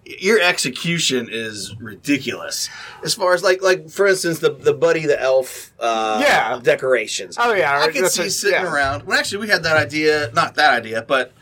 [0.03, 2.69] your execution is ridiculous.
[3.03, 6.59] As far as like like for instance, the the Buddy the Elf, uh, Yeah.
[6.63, 7.35] decorations.
[7.39, 8.73] Oh, yeah, I can see a- sitting yeah.
[8.73, 9.03] around.
[9.03, 11.33] Well, actually, we had that idea, not that idea, but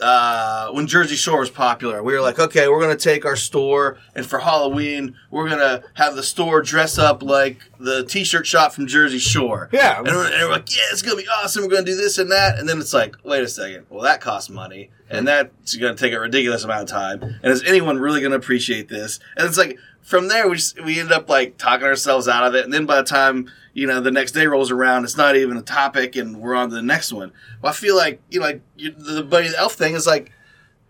[0.00, 3.36] uh, when Jersey Shore was popular, we were like, okay, we're going to take our
[3.36, 8.46] store, and for Halloween, we're going to have the store dress up like the T-shirt
[8.46, 9.68] shop from Jersey Shore.
[9.72, 9.98] Yeah.
[9.98, 11.62] and we're, and we're like, yeah, it's going to be awesome.
[11.62, 14.02] We're going to do this and that, and then it's like, wait a second, well,
[14.02, 17.22] that costs money, and that's going to take a ridiculous amount of time.
[17.22, 19.20] And is anyone really going to appreciate this?
[19.36, 22.54] And it's like from there, we just, we end up like talking ourselves out of
[22.54, 25.36] it, and then by the time you know the next day rolls around, it's not
[25.36, 27.32] even a topic, and we're on to the next one.
[27.62, 30.32] Well, I feel like you know, like you, the buddy the elf thing is like,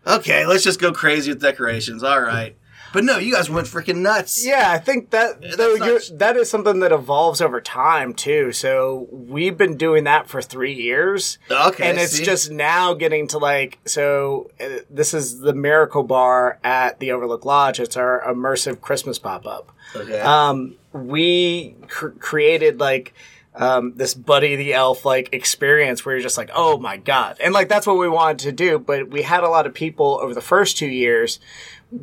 [0.06, 2.02] okay, let's just go crazy with decorations.
[2.02, 2.56] All right,
[2.92, 4.44] but no, you guys went freaking nuts.
[4.44, 8.52] Yeah, I think that though not- you're, that is something that evolves over time too.
[8.52, 12.24] So we've been doing that for three years, Okay, and it's see?
[12.24, 14.50] just now getting to like so.
[14.60, 17.78] Uh, this is the Miracle Bar at the Overlook Lodge.
[17.78, 19.70] It's our immersive Christmas pop up.
[19.94, 20.20] Okay.
[20.20, 23.14] Um, we cr- created like
[23.54, 27.52] um, this Buddy the Elf like experience where you're just like, oh my god, and
[27.52, 28.78] like that's what we wanted to do.
[28.78, 31.40] But we had a lot of people over the first two years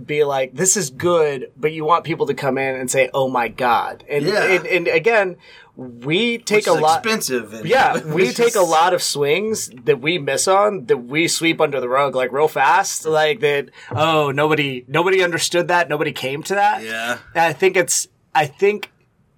[0.06, 3.30] be like, this is good, but you want people to come in and say, oh
[3.30, 4.44] my god, and Yeah.
[4.44, 5.38] and, and again,
[5.78, 7.00] we take a lot.
[7.06, 7.54] expensive.
[7.54, 11.62] And Yeah, we take a lot of swings that we miss on that we sweep
[11.62, 13.06] under the rug like real fast.
[13.06, 13.70] Like that.
[13.92, 15.88] Oh, nobody, nobody understood that.
[15.88, 16.84] Nobody came to that.
[16.84, 17.20] Yeah.
[17.36, 18.08] And I think it's.
[18.38, 18.92] I think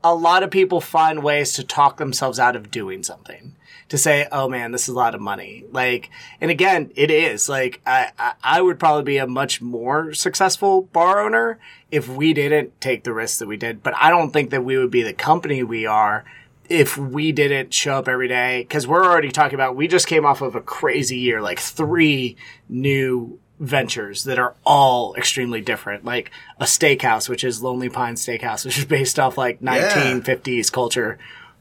[0.03, 3.55] a lot of people find ways to talk themselves out of doing something.
[3.88, 5.63] To say, oh man, this is a lot of money.
[5.71, 6.09] Like,
[6.41, 7.47] and again, it is.
[7.47, 8.12] Like, I,
[8.43, 11.59] I, would probably be a much more successful bar owner
[11.89, 13.81] if we didn't take the risks that we did.
[13.81, 16.25] But I don't think that we would be the company we are
[16.67, 20.23] if we didn't show up every day because we're already talking about we just came
[20.23, 22.38] off of a crazy year like three
[22.69, 28.63] new ventures that are all extremely different like a steakhouse which is lonely pine steakhouse
[28.65, 31.17] which is based off like 1950s culture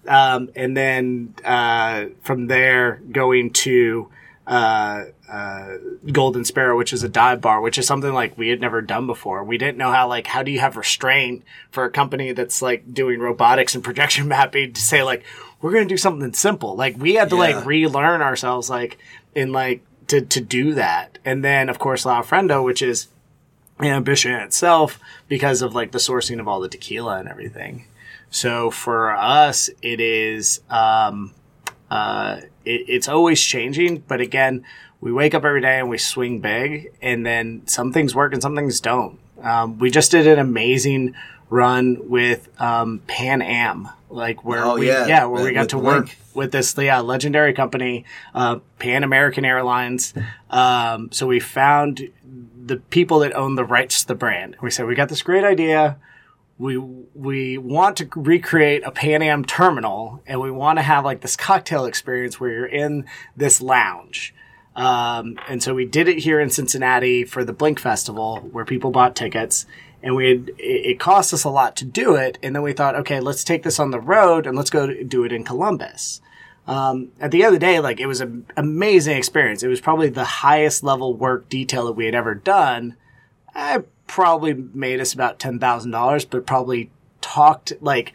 [0.06, 4.08] um, and then uh, from there going to
[4.46, 5.74] uh, uh,
[6.10, 9.06] Golden Sparrow, which is a dive bar, which is something like we had never done
[9.06, 9.44] before.
[9.44, 12.94] We didn't know how, like, how do you have restraint for a company that's like
[12.94, 15.22] doing robotics and projection mapping to say, like,
[15.60, 16.76] we're going to do something simple.
[16.76, 17.40] Like, we had to Yeah.
[17.56, 18.96] like relearn ourselves, like,
[19.34, 21.18] in like, to, to do that.
[21.24, 23.08] And then, of course, La Ofrenda, which is
[23.80, 27.84] ambition itself because of like the sourcing of all the tequila and everything.
[28.30, 31.32] So for us, it is, um,
[31.90, 33.98] uh, it, it's always changing.
[34.08, 34.64] But again,
[35.00, 38.42] we wake up every day and we swing big, and then some things work and
[38.42, 39.18] some things don't.
[39.42, 41.14] Um, we just did an amazing
[41.50, 45.24] run with um, Pan Am, like where Oh, we yeah.
[45.24, 46.18] where we got with to work Link.
[46.34, 50.14] with this yeah legendary company, uh, Pan American Airlines.
[50.50, 52.08] Um, so we found
[52.66, 54.56] the people that own the rights to the brand.
[54.60, 55.96] We said we got this great idea.
[56.58, 61.20] we we want to recreate a Pan Am terminal, and we want to have like
[61.22, 63.04] this cocktail experience where you're in
[63.36, 64.34] this lounge.
[64.76, 68.92] Um, and so we did it here in Cincinnati for the Blink Festival, where people
[68.92, 69.66] bought tickets,
[70.02, 72.38] and we had, it, cost us a lot to do it.
[72.42, 75.24] And then we thought, okay, let's take this on the road and let's go do
[75.24, 76.20] it in Columbus.
[76.66, 79.62] Um, at the end of the day, like it was an amazing experience.
[79.62, 82.94] It was probably the highest level work detail that we had ever done.
[83.54, 86.90] I probably made us about ten thousand dollars, but probably
[87.22, 88.12] talked like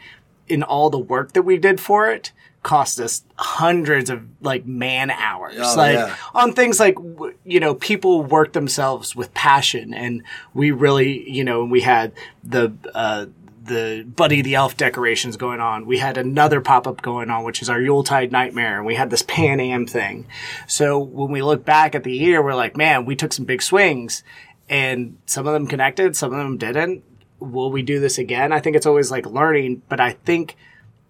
[0.48, 2.32] in all the work that we did for it
[2.64, 6.16] cost us hundreds of like man hours Oh, like yeah.
[6.34, 6.96] on things like
[7.44, 10.22] you know people work themselves with passion and
[10.54, 13.26] we really you know we had the uh
[13.66, 15.86] the Buddy the Elf decorations going on.
[15.86, 19.08] We had another pop up going on, which is our Yuletide Nightmare, and we had
[19.08, 20.26] this Pan Am thing.
[20.66, 23.62] So when we look back at the year, we're like, man, we took some big
[23.62, 24.22] swings,
[24.68, 27.04] and some of them connected, some of them didn't.
[27.40, 28.52] Will we do this again?
[28.52, 30.56] I think it's always like learning, but I think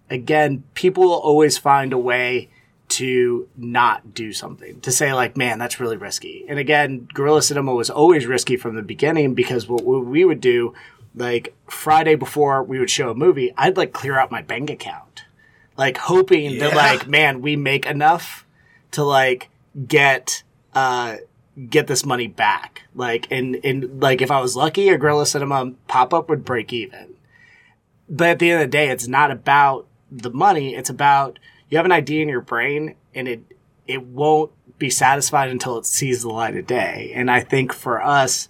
[0.09, 2.49] again, people will always find a way
[2.87, 6.45] to not do something, to say like, man, that's really risky.
[6.47, 10.73] And again, Gorilla Cinema was always risky from the beginning because what we would do,
[11.15, 15.23] like Friday before we would show a movie, I'd like clear out my bank account,
[15.77, 18.45] like hoping that like, man, we make enough
[18.91, 19.49] to like
[19.87, 21.17] get, uh,
[21.69, 22.83] get this money back.
[22.93, 26.71] Like, and, and like if I was lucky, a Gorilla Cinema pop up would break
[26.71, 27.15] even
[28.09, 30.75] but at the end of the day, it's not about the money.
[30.75, 33.41] It's about you have an idea in your brain and it,
[33.87, 37.11] it won't be satisfied until it sees the light of day.
[37.13, 38.49] And I think for us,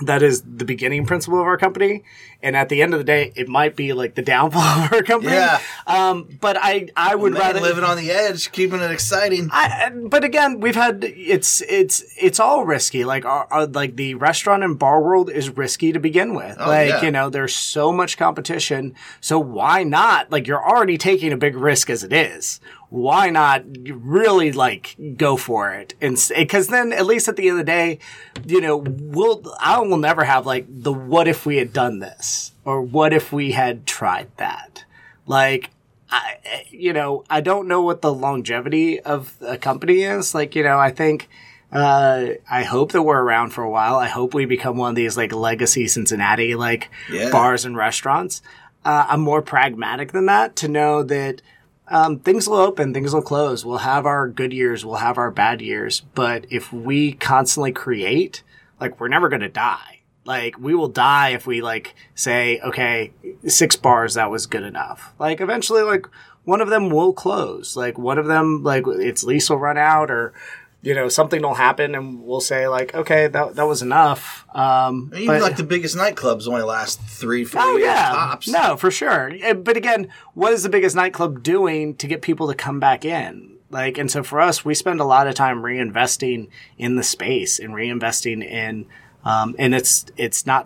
[0.00, 2.04] that is the beginning principle of our company.
[2.40, 5.02] And at the end of the day, it might be like the downfall of our
[5.02, 5.32] company.
[5.32, 5.60] Yeah.
[5.88, 9.48] Um, but I, I would Man, rather living on the edge, keeping it exciting.
[9.50, 13.04] I, but again, we've had it's it's it's all risky.
[13.04, 16.56] Like our, our like the restaurant and bar world is risky to begin with.
[16.60, 17.02] Oh, like yeah.
[17.02, 18.94] you know, there's so much competition.
[19.20, 20.30] So why not?
[20.30, 22.60] Like you're already taking a big risk as it is.
[22.90, 25.94] Why not really like go for it?
[26.00, 27.98] And because then at least at the end of the day,
[28.46, 32.28] you know, we'll I will never have like the what if we had done this
[32.68, 34.84] or what if we had tried that.
[35.26, 35.70] Like
[36.10, 40.34] I, you know, I don't know what the longevity of a company is.
[40.34, 41.30] Like, you know, I think,
[41.72, 43.96] uh, I hope that we're around for a while.
[43.96, 47.30] I hope we become one of these like legacy Cincinnati like Yeah.
[47.30, 48.42] bars and restaurants.
[48.84, 51.40] Uh, I'm more pragmatic than that to know that
[51.88, 53.64] um, things will open, things will close.
[53.64, 56.02] We'll have our good years, we'll have our bad years.
[56.14, 58.42] But if we constantly create,
[58.78, 59.97] like, we're never going to die.
[60.28, 63.12] Like, we will die if we, like, say, okay,
[63.46, 65.14] six bars, that was good enough.
[65.18, 66.06] Like, eventually, like,
[66.44, 67.78] one of them will close.
[67.78, 70.34] Like, one of them, like, its lease will run out or,
[70.82, 74.44] you know, something will happen and we'll say, like, okay, that, that was enough.
[74.54, 78.48] Um, Even but- like the biggest nightclubs only last three, four Oh years yeah, tops.
[78.48, 79.32] no, for sure.
[79.42, 83.06] Uh, But again, what is the biggest nightclub doing to get people to come back
[83.06, 83.56] in?
[83.70, 87.58] Like, and so for us, we spend a lot of time reinvesting in the space
[87.58, 88.84] and reinvesting in,
[89.24, 90.64] um, and it's it's not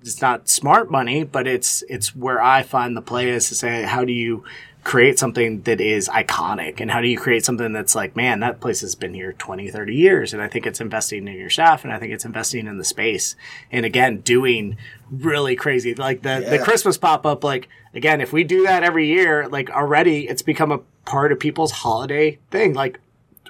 [0.00, 3.82] it's not smart money, but it's it's where I find the play is to say,
[3.82, 4.44] how do you
[4.84, 6.80] create something that is iconic?
[6.80, 9.68] And how do you create something that's like man that place has been here 20
[9.70, 10.32] 30 years.
[10.32, 12.84] And i think it's investing in your staff and i think it's investing in the
[12.84, 13.36] space.
[13.70, 14.78] And again doing
[15.10, 19.48] really crazy like the the christmas pop-up like again if we do that every year
[19.48, 22.74] like already it's become a part of people's holiday thing.
[22.74, 23.00] Like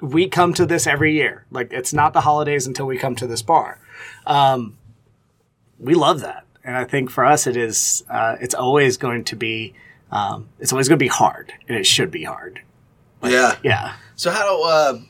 [0.01, 1.45] we come to this every year.
[1.51, 3.81] Like it's not the holidays until we come to this bar
[4.27, 4.77] um
[5.79, 6.45] we love that.
[6.65, 9.75] And i think for us it is uh, it's always going to be
[10.11, 12.61] um, it's always going to be hard and it should be hard.
[13.23, 13.57] Yeah.
[13.63, 13.95] yeah.
[14.17, 15.01] So how do uh,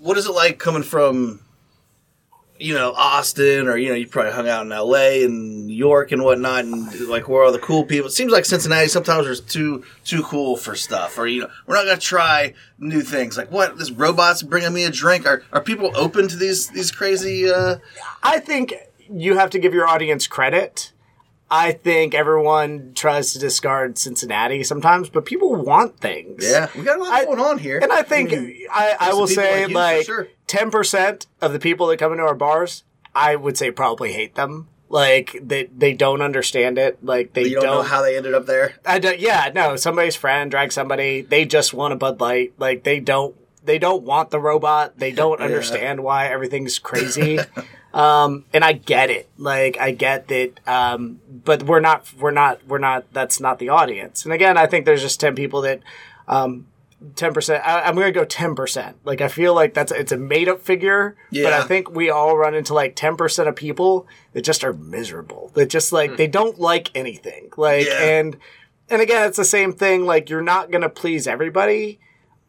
[0.00, 1.40] what is it like coming from,
[2.60, 5.24] you know, Austin or you know you probably hung out in L.A.
[5.24, 8.08] and New York and whatnot and like where all the cool people.
[8.08, 11.76] It seems like Cincinnati sometimes is too too cool for stuff or you know we're
[11.76, 15.26] not gonna try new things like what this robot's bringing me a drink.
[15.26, 17.48] Are are people open to these these crazy?
[17.50, 17.76] Uh,
[18.22, 18.74] I think
[19.10, 20.92] you have to give your audience credit.
[21.50, 26.44] I think everyone tries to discard Cincinnati sometimes, but people want things.
[26.46, 29.14] yeah, we got a lot I- going on here, And I think mean, I, I
[29.14, 30.28] will say like sure.
[30.48, 32.82] Ten percent of the people that come into our bars,
[33.14, 34.68] I would say probably hate them.
[34.88, 37.04] Like they they don't understand it.
[37.04, 38.74] Like they you don't, know how they ended up there.
[38.86, 39.18] I don't.
[39.20, 39.76] Yeah, no.
[39.76, 41.20] Somebody's friend dragged somebody.
[41.20, 42.54] They just want a Bud Light.
[42.58, 43.36] Like they don't.
[43.62, 44.98] They don't want the robot.
[44.98, 47.38] They don't understand why everything's crazy.
[47.92, 49.28] um, and I get it.
[49.36, 50.52] Like I get that.
[50.66, 52.10] Um, but we're not.
[52.14, 52.66] We're not.
[52.66, 53.12] We're not.
[53.12, 54.24] That's not the audience.
[54.24, 55.80] And again, I think there's just ten people that.
[56.26, 56.66] Um,
[57.14, 57.62] ten percent.
[57.64, 58.96] I'm gonna go ten percent.
[59.04, 61.44] Like I feel like that's it's a made up figure, yeah.
[61.44, 64.72] but I think we all run into like ten percent of people that just are
[64.72, 65.50] miserable.
[65.54, 67.50] That just like they don't like anything.
[67.56, 68.02] Like Yeah.
[68.02, 68.36] and
[68.90, 70.06] and again, it's the same thing.
[70.06, 72.00] Like you're not gonna please everybody.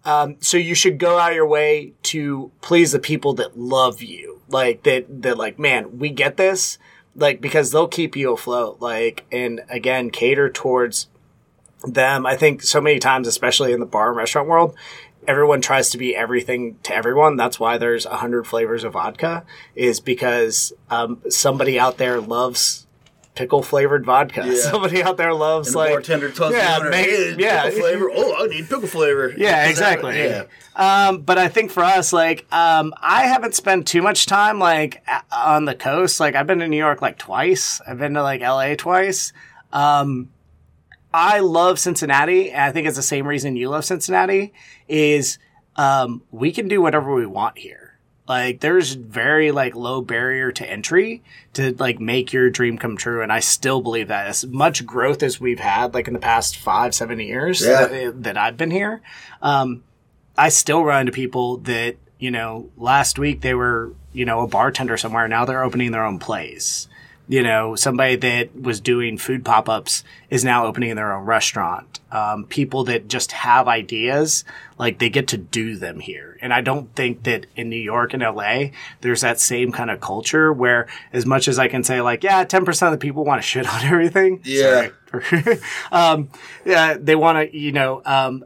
[0.06, 4.02] Um, so you should go out of your way to please the people that love
[4.02, 4.42] you.
[4.48, 6.80] Like that that like, man, we get this.
[7.16, 8.78] Like because they'll keep you afloat.
[8.80, 11.08] Like and again, cater towards
[11.84, 12.26] them.
[12.26, 14.76] I think so many times, especially in the bar and restaurant world,
[15.28, 17.36] everyone tries to be everything to everyone.
[17.36, 22.88] That's why there's a hundred flavors of vodka, is because um, somebody out there loves
[23.36, 24.46] pickle flavored vodka.
[24.46, 24.56] Yeah.
[24.70, 27.64] Somebody out there loves And like bartender tells yeah, hey, yeah.
[27.64, 28.10] pickle flavor.
[28.14, 29.34] Oh, I need pickle flavor.
[29.38, 30.18] Yeah, exactly.
[30.18, 30.44] Yeah.
[30.76, 35.02] Um, but I think for us, like, um, I haven't spent too much time like
[35.32, 36.20] on the coast.
[36.20, 37.80] Like, I've been to New York like twice.
[37.88, 39.32] I've been to like LA twice.
[39.72, 40.30] Um,
[41.14, 44.54] I love Cincinnati, and I think it's the same reason you love Cincinnati.
[44.88, 45.40] Is
[45.76, 47.98] um, we can do whatever we want here.
[48.28, 53.24] Like, there's very like low barrier to entry to like make your dream come true,
[53.24, 56.56] and I still believe that as much growth as we've had, like in the past
[56.58, 57.88] five, seven years Yeah.
[57.88, 59.02] that, that I've been here.
[59.42, 59.84] Um,
[60.38, 64.48] I still run into people that, you know, last week they were, you know, a
[64.48, 65.28] bartender somewhere.
[65.28, 66.88] Now they're opening their own place.
[67.30, 72.00] You know, somebody that was doing food pop ups is now opening their own restaurant.
[72.12, 74.44] Um, people that just have ideas,
[74.80, 76.40] like they get to do them here.
[76.42, 78.70] And I don't think that in New York and LA,
[79.02, 82.44] there's that same kind of culture where as much as I can say like, yeah,
[82.46, 84.42] 10% of the people want to shit on everything.
[84.44, 84.90] Yeah.
[85.92, 86.30] Um,
[86.66, 88.44] yeah, they want to, you know, um,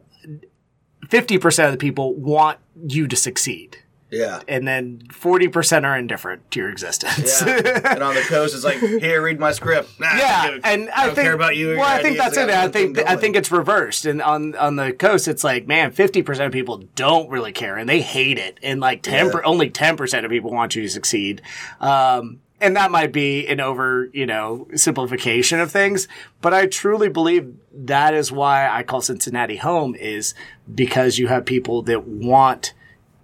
[1.08, 3.78] 50% of the people want you to succeed.
[4.14, 4.42] Yeah.
[4.48, 7.42] And then 40% are indifferent to your existence.
[7.46, 7.94] Yeah.
[7.94, 10.00] and on the coast, it's like, here, read my script.
[10.00, 11.70] Nah, Yeah, don't- and I I, don't think care about you.
[11.78, 12.50] Well, I think that's it.
[12.50, 16.22] I think I think it's reversed, and on on the coast, it's like man, fifty
[16.22, 19.70] percent of people don't really care, and they hate it, and like ten per, only
[19.70, 21.42] ten percent of people want you to succeed.
[21.80, 26.08] Um, and that might be an over, you know, simplification of things,
[26.42, 30.34] but I truly believe that is why I call Cincinnati home is
[30.74, 32.74] because you have people that want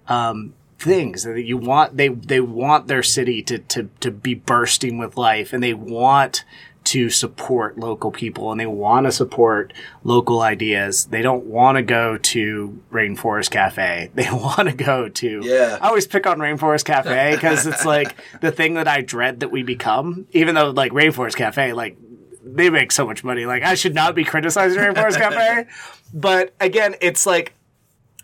[0.07, 4.97] um, things that you want they they want their city to to to be bursting
[4.97, 6.45] with life and they want
[6.85, 11.05] to support local people and they want to support local ideas.
[11.05, 14.09] They don't want to go to Rainforest Cafe.
[14.15, 15.77] They want to go to Yeah.
[15.81, 19.51] I always pick on Rainforest Cafe because it's like the thing that I dread that
[19.51, 20.25] we become.
[20.31, 21.97] Even though like Rainforest Cafe like
[22.41, 23.45] they make so much money.
[23.45, 25.67] Like I should not be criticizing Rainforest Cafe.
[26.13, 27.53] But again, it's like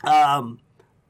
[0.03, 0.59] um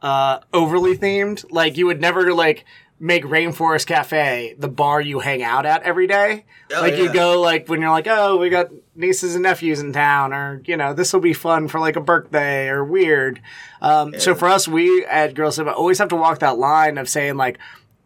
[0.05, 1.43] uh overly themed.
[1.49, 2.63] Like you would never like
[2.97, 6.45] make Rainforest Cafe the bar you hang out at every day.
[6.73, 9.91] Oh, like you go like when you're like, oh, we got nieces and nephews in
[9.91, 13.41] town, or you know, this will be fun for like a birthday or weird.
[13.81, 17.09] Um, So for us, we at Gorilla Cinema always have to walk that line of
[17.09, 17.57] saying like,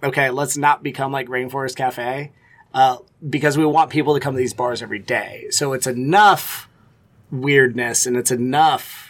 [0.02, 2.32] okay, let's not become like Rainforest Cafe,
[2.74, 2.98] uh,
[3.30, 5.48] because we want people to come to these bars every day.
[5.52, 6.68] So it's enough
[7.32, 9.09] weirdness and it's enough,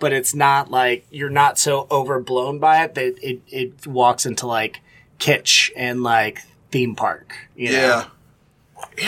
[0.00, 4.46] but it's not like you're not so overblown by it that it, it walks into
[4.46, 4.80] like
[5.18, 7.34] kitsch and like theme park.
[7.56, 7.78] You know?
[7.78, 8.04] Yeah.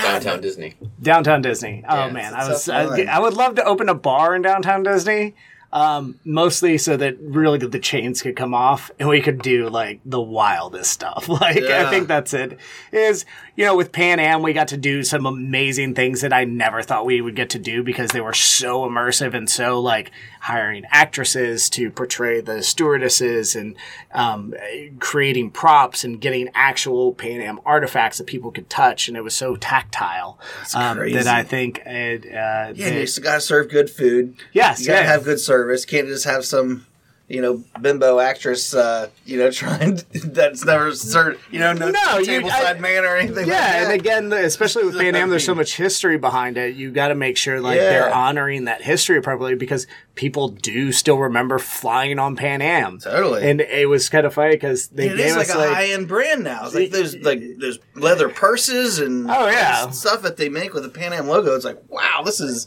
[0.02, 0.74] Downtown Disney.
[1.00, 1.84] Downtown Disney.
[1.88, 3.02] Oh Yeah, man, it's I a was I.
[3.04, 5.34] I would love to open a bar in downtown Disney.
[5.72, 10.00] Um, mostly so that really the chains could come off and we could do like
[10.04, 11.28] the wildest stuff.
[11.40, 12.58] Like I think that's it.
[12.92, 16.44] Is you know with Pan Am we got to do some amazing things that I
[16.44, 20.10] never thought we would get to do because they were so immersive and so like
[20.40, 23.76] hiring actresses to portray the stewardesses and
[24.12, 24.54] um,
[24.98, 29.34] creating props and getting actual Pan Am artifacts that people could touch and it was
[29.36, 30.38] so tactile
[30.74, 31.16] um, crazy.
[31.16, 34.34] that I think it, uh, Yeah, that- you just gotta serve good food.
[34.52, 35.12] Yes, you gotta yeah.
[35.12, 35.59] have good service.
[35.88, 36.86] Can't just have some,
[37.28, 42.00] you know, bimbo actress, uh, you know, trying that's never served, you know, no, No,
[42.00, 43.36] tableside I- man or anything.
[43.36, 43.82] like Yeah, that.
[43.84, 46.74] and again, especially with Pan Am, there's so much history behind it.
[46.74, 47.88] You got to make sure like Yeah.
[47.90, 52.98] they're honoring that history appropriately because people do still remember flying on Pan Am.
[52.98, 53.48] Totally.
[53.48, 55.68] and it was kind of funny because they it gave is like us a like
[55.68, 56.66] high end brand now.
[56.66, 59.88] It's like there's like there's leather purses and Oh, yeah.
[59.90, 61.54] stuff that they make with the Pan Am logo.
[61.54, 62.66] It's like wow, this is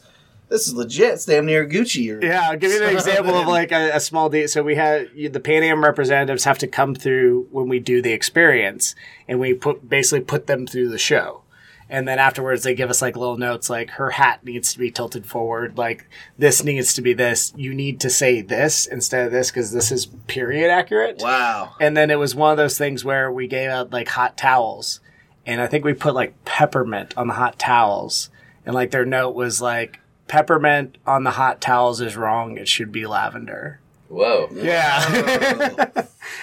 [0.54, 1.14] this is legit.
[1.14, 2.16] It's damn near Gucci.
[2.16, 4.48] Or, Yeah, I'll give you an example of like a, a small deal.
[4.48, 8.14] So we had the Pan Am representatives have to come through when we do the
[8.14, 8.94] experience,
[9.28, 11.42] and we put basically put them through the show.
[11.90, 14.92] And then afterwards, they give us like little notes, like her hat needs to be
[14.92, 17.52] tilted forward, like this needs to be this.
[17.56, 21.20] You need to say this instead of this because this is period accurate.
[21.20, 21.74] Wow.
[21.82, 25.00] And then it was one of those things where we gave out like hot towels.
[25.48, 28.30] And I think we put like peppermint on the hot towels.
[28.68, 30.00] And like their note was like,
[30.34, 32.58] peppermint on the hot towels is wrong.
[32.58, 33.80] It should be lavender.
[34.10, 34.50] Whoa.
[34.52, 35.04] Yeah.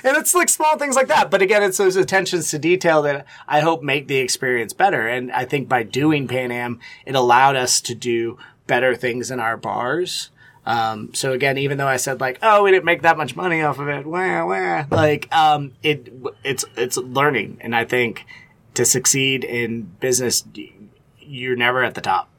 [0.04, 1.28] and it's like small things like that.
[1.28, 5.08] But again, it's those attentions to detail that I hope make the experience better.
[5.08, 8.38] And I think by doing Pan Am, it allowed us to do
[8.68, 10.30] better things in our bars.
[10.64, 13.60] Um, so again, even though I said like, oh, we didn't make that much money
[13.60, 16.12] off of it, wah, wah, like, um, it,
[16.44, 17.58] it's, it's learning.
[17.60, 18.24] And I think
[18.74, 20.44] to succeed in business,
[21.18, 22.29] you're never at the top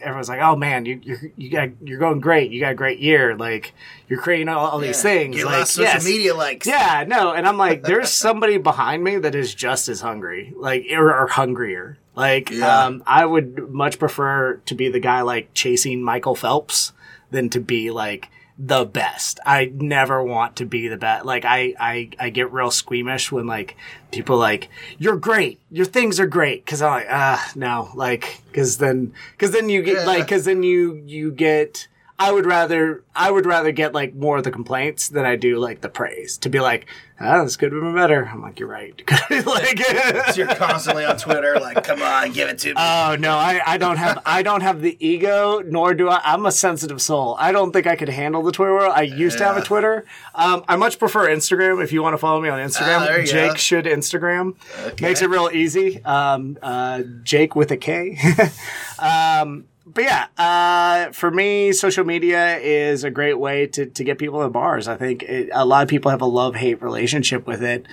[0.00, 2.50] everyone's like, "Oh man, you you you got you're going great.
[2.50, 3.36] You got a great year.
[3.36, 3.72] Like
[4.08, 5.36] you're creating all, all these things.
[5.36, 6.04] Get like, lot of social yes.
[6.04, 6.66] media likes.
[6.66, 10.86] Yeah, no, and I'm like, there's somebody behind me that is just as hungry, like
[10.90, 11.98] or, or hungrier.
[12.16, 12.84] Like, Yeah.
[12.84, 16.92] um, I would much prefer to be the guy like chasing Michael Phelps
[17.30, 18.28] than to be like
[18.62, 19.40] the best.
[19.46, 21.24] I never want to be the best.
[21.24, 23.74] Like, I I I get real squeamish when like
[24.12, 28.76] people like you're great, your things are great, because I'm like, ah, no, like, because
[28.76, 30.04] then because then you get Yeah.
[30.06, 31.88] like because then you you get.
[32.20, 35.58] I would rather I would rather get like more of the complaints than I do
[35.58, 36.36] like the praise.
[36.38, 36.86] To be like,
[37.20, 38.28] oh, this could have been better.
[38.30, 38.92] I'm like, you're right.
[39.30, 39.78] like,
[40.28, 42.74] So you're constantly on Twitter, like, come on, give it to me.
[42.76, 46.20] oh no, I, I don't have I don't have the ego, nor do I.
[46.22, 47.36] I'm a sensitive soul.
[47.38, 48.92] I don't think I could handle the Twitter world.
[48.94, 50.04] I used to have a Twitter.
[50.34, 51.82] Um, I much prefer Instagram.
[51.82, 53.56] If you want to follow me on Instagram, Ah, Jake go.
[53.56, 54.56] should Instagram.
[54.86, 55.06] Okay.
[55.06, 56.04] Makes it real easy.
[56.04, 58.18] Um, uh, Jake with a K.
[58.98, 64.18] um, but yeah, uh, for me, social media is a great way to, to get
[64.18, 64.88] people in bars.
[64.88, 67.86] I think it, a lot of people have a love hate relationship with it.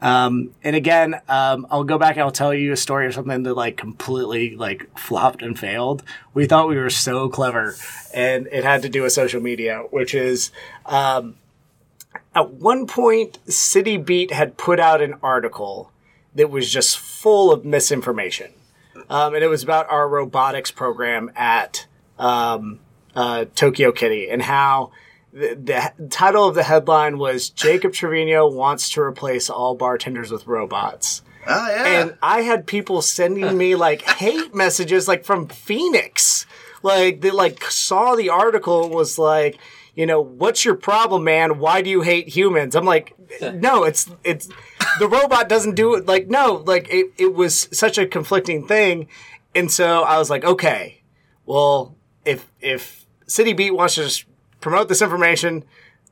[0.00, 3.44] Um, and again, um, I'll go back and I'll tell you a story of something
[3.44, 6.02] that like completely like flopped and failed.
[6.34, 7.76] We thought we were so clever
[8.12, 10.50] and it had to do with social media, which is,
[10.86, 11.36] um,
[12.34, 15.92] at one point, City Beat had put out an article
[16.34, 18.52] that was just full of misinformation.
[19.12, 21.86] Um, and it was about our robotics program at
[22.18, 22.80] um,
[23.14, 24.92] uh, Tokyo Kitty and how
[25.34, 30.46] the, the title of the headline was Jacob Trevino wants to replace all bartenders with
[30.46, 31.20] robots.
[31.46, 32.00] oh yeah.
[32.00, 36.46] And I had people sending me like hate messages like from Phoenix.
[36.82, 39.58] Like they like saw the article and was like,
[39.94, 41.58] you know, what's your problem, man?
[41.58, 42.74] Why do you hate humans?
[42.74, 44.48] I'm like, no, it's it's
[44.98, 46.06] the robot doesn't do it.
[46.06, 49.08] Like no, like it it was such a conflicting thing,
[49.54, 51.02] and so I was like, okay,
[51.46, 54.24] well, if if City Beat wants to just
[54.60, 55.64] promote this information,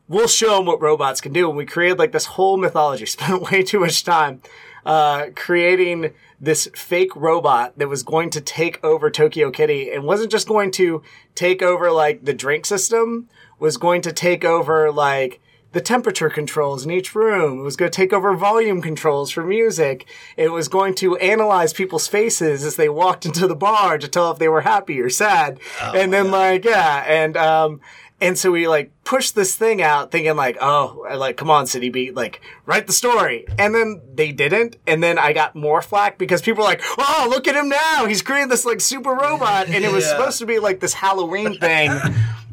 [0.08, 1.48] we'll show them what robots can do.
[1.48, 3.06] And we created like this whole mythology.
[3.06, 4.42] Spent way too much time
[4.84, 10.30] uh, creating this fake robot that was going to take over Tokyo Kitty and wasn't
[10.30, 11.02] just going to
[11.34, 15.40] take over like the drink system, was going to take over like
[15.72, 17.60] the temperature controls in each room.
[17.60, 20.04] It was going to take over volume controls for music.
[20.36, 24.30] It was going to analyze people's faces as they walked into the bar to tell
[24.32, 25.60] if they were happy or sad.
[25.80, 27.04] and then like, yeah.
[27.06, 27.80] And, um,
[28.22, 31.88] and so we like pushed this thing out thinking like, oh, like, come on, City
[31.88, 33.46] Beat, like, write the story.
[33.58, 34.76] And then they didn't.
[34.86, 38.04] And then I got more flack because people were like, oh, look at him now.
[38.06, 39.68] He's creating this like super robot.
[39.68, 40.10] And it was Yeah.
[40.18, 41.92] supposed to be like this Halloween thing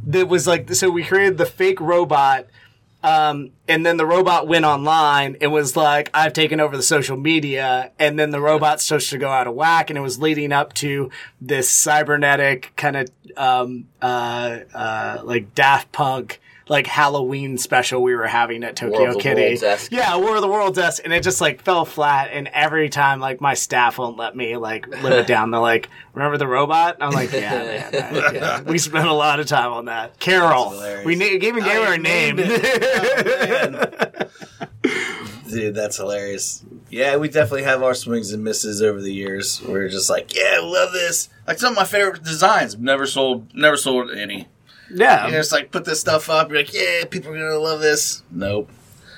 [0.06, 2.46] that was like, so we created the fake robot.
[3.08, 7.16] Um, and then the robot went online and was like, I've taken over the social
[7.16, 7.92] media.
[7.98, 10.74] And then the robot started to go out of whack and it was leading up
[10.74, 18.16] to this cybernetic kind of, um, uh, uh, like Daft Punk, like Halloween special we
[18.16, 19.42] were having at Tokyo War Kitty.
[19.92, 22.30] Yeah, War of the Worlds esque, and it just like fell flat.
[22.32, 25.52] And every time, like my staff won't let me like live it down.
[25.52, 29.40] They're like, "Remember the robot?" I'm like, "Yeah, man, that- yeah." We spent a lot
[29.40, 30.20] of time on that.
[30.20, 30.72] Carol,
[31.06, 32.38] we na- gave, gave her a name.
[34.90, 36.64] Oh, Dude, that's hilarious.
[36.90, 39.62] Yeah, we definitely have our swings and misses over the years.
[39.62, 41.30] We're just like, yeah, love this.
[41.48, 42.78] Like some of my favorite designs.
[42.78, 44.48] Never sold, never sold any.
[44.94, 46.50] Yeah, You just like put this stuff up.
[46.50, 48.24] You're like, yeah, people are gonna love this.
[48.32, 48.70] Nope.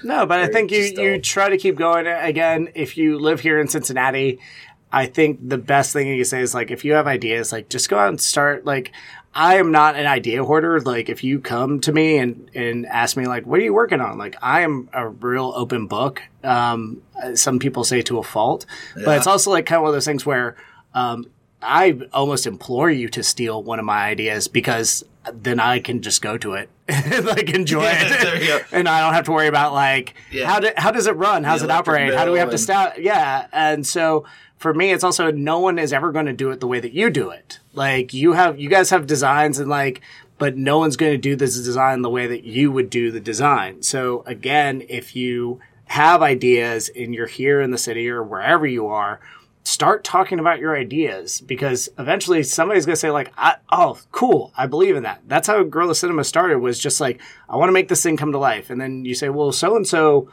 [0.04, 2.08] No, but I think you, you try to keep going.
[2.08, 4.40] Again, if you live here in Cincinnati,
[4.92, 7.70] I think the best thing you can say is like, if you have ideas, like
[7.70, 8.66] just go out and start.
[8.66, 8.94] Like,
[9.36, 10.80] I am not an idea hoarder.
[10.80, 14.02] Like, if you come to me and, and ask me, like, what are you working
[14.02, 14.18] on?
[14.18, 16.24] Like, I am a real open book.
[16.44, 17.04] Um,
[17.36, 18.66] some people say to a fault,
[18.96, 20.56] but it's also like kind of one of those things where,
[20.94, 21.26] um,
[21.62, 25.04] I almost implore you to steal one of my ideas because
[25.34, 28.56] then I can just go to it and like enjoy There you go.
[28.58, 30.48] it, and I don't have to worry about like Yeah.
[30.48, 31.44] how do, how does it run?
[31.44, 32.14] How's The it operate?
[32.14, 33.00] How do we have to bill start?
[33.00, 34.26] Yeah, and so
[34.58, 36.94] for me, it's also no one is ever going to do it the way that
[36.94, 37.60] you do it.
[37.74, 40.02] Like you have, you guys have designs and like,
[40.38, 43.20] but no one's going to do this design the way that you would do the
[43.20, 43.84] design.
[43.84, 48.88] So again, if you have ideas and you're here in the city or wherever you
[48.88, 49.20] are,
[49.70, 53.32] start talking about your ideas because eventually somebody's going to say like
[53.72, 55.22] oh cool i believe in that.
[55.28, 58.32] That's how Gorilla Cinema started was just like i want to make this thing come
[58.32, 58.70] to life.
[58.70, 60.30] And then you say well so and so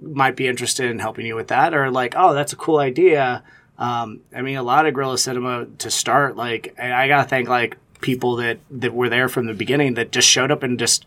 [0.00, 3.42] might be interested in helping you with that or like oh that's a cool idea.
[3.78, 7.76] Um, i mean a lot of Gorilla Cinema to start like i gotta thank like
[8.00, 11.04] people that that were there from the beginning that just showed up and just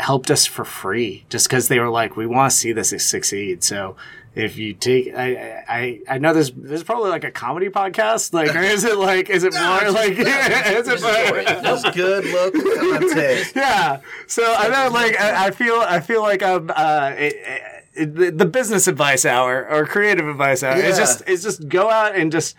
[0.00, 3.62] helped us for free just because they were like we want to see this succeed.
[3.62, 3.96] So
[4.34, 8.32] if you take I, I i know this this is probably like a comedy podcast
[8.32, 12.60] like or is it like is it more like is it more, Just good local
[12.98, 13.52] content.
[13.56, 14.00] yeah.
[14.26, 17.36] So I know, like, I, I feel, I feel like I'm, uh, it,
[17.94, 20.76] it, the, business advice hour or creative advice hour.
[20.78, 22.56] It's just, it's just go out and just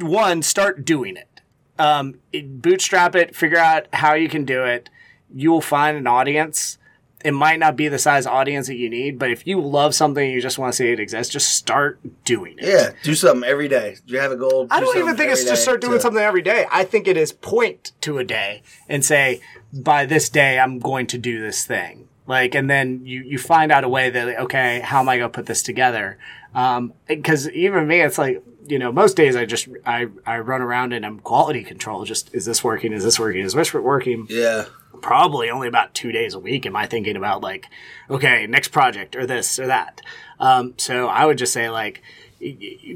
[0.00, 1.40] one start doing it.
[1.78, 4.88] Um, it- bootstrap it, figure out how you can do it.
[5.34, 6.78] You will find an audience.
[7.24, 10.24] It might not be the size audience that you need, but if you love something
[10.24, 12.64] and you just want to see it exist, just start doing it.
[12.64, 13.96] Yeah, do something every day.
[14.06, 14.66] Do you have a goal?
[14.70, 16.66] I Do don't even think it's just start doing to- something every day.
[16.70, 19.40] I think it is point to a day and say,
[19.72, 22.08] by this day, I'm going to do this thing.
[22.26, 25.30] Like, and then you, you find out a way that, okay, how am I going
[25.30, 26.18] to put this together?
[26.54, 26.92] Um,
[27.24, 30.92] cause even me, it's like, you know, most days I just, I, I run around
[30.92, 32.04] and I'm quality control.
[32.04, 32.92] Just, is this working?
[32.92, 33.42] Is this working?
[33.42, 34.26] Is this working?
[34.30, 34.66] Yeah.
[35.00, 37.66] Probably only about two days a week am I thinking about like,
[38.10, 40.00] okay, next project or this or that.
[40.38, 42.02] Um, so I would just say like,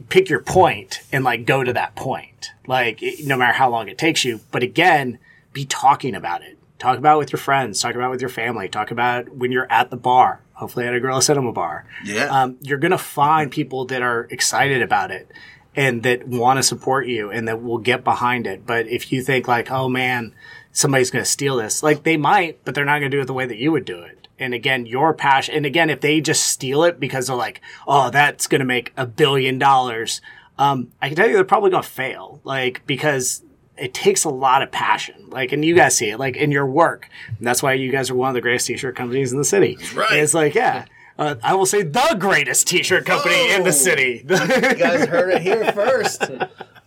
[0.08, 3.98] pick your point and like go to that point, like no matter how long it
[3.98, 4.40] takes you.
[4.50, 5.18] But again,
[5.52, 6.58] be talking about it.
[6.78, 7.80] Talk about it with your friends.
[7.80, 8.68] Talk about it with your family.
[8.68, 10.40] Talk about when you're at the bar.
[10.54, 11.86] Hopefully at a Gorilla Cinema bar.
[12.04, 12.24] Yeah.
[12.26, 15.30] Um, you're gonna find people that are excited about it
[15.74, 18.66] and that want to support you and that will get behind it.
[18.66, 20.34] But if you think like, oh man,
[20.76, 23.24] somebody's going to steal this, like they might, but they're not going to do it
[23.24, 24.28] the way that you would do it.
[24.38, 25.54] And again, your passion.
[25.54, 28.92] And again, if they just steal it because they're like, oh, that's going to make
[28.94, 30.20] a billion dollars,
[30.58, 32.42] um, I can tell you they're probably going to fail.
[32.44, 33.42] Like because
[33.78, 35.30] it takes a lot of passion.
[35.30, 37.08] Like, and you guys see it, like in your work.
[37.38, 39.78] And that's why you guys are one of the greatest t-shirt companies in the city.
[39.94, 40.12] right.
[40.12, 40.84] It's like, yeah.
[41.18, 44.22] Uh, I will say the greatest t-shirt company in the city.
[44.28, 46.22] You guys heard it here first.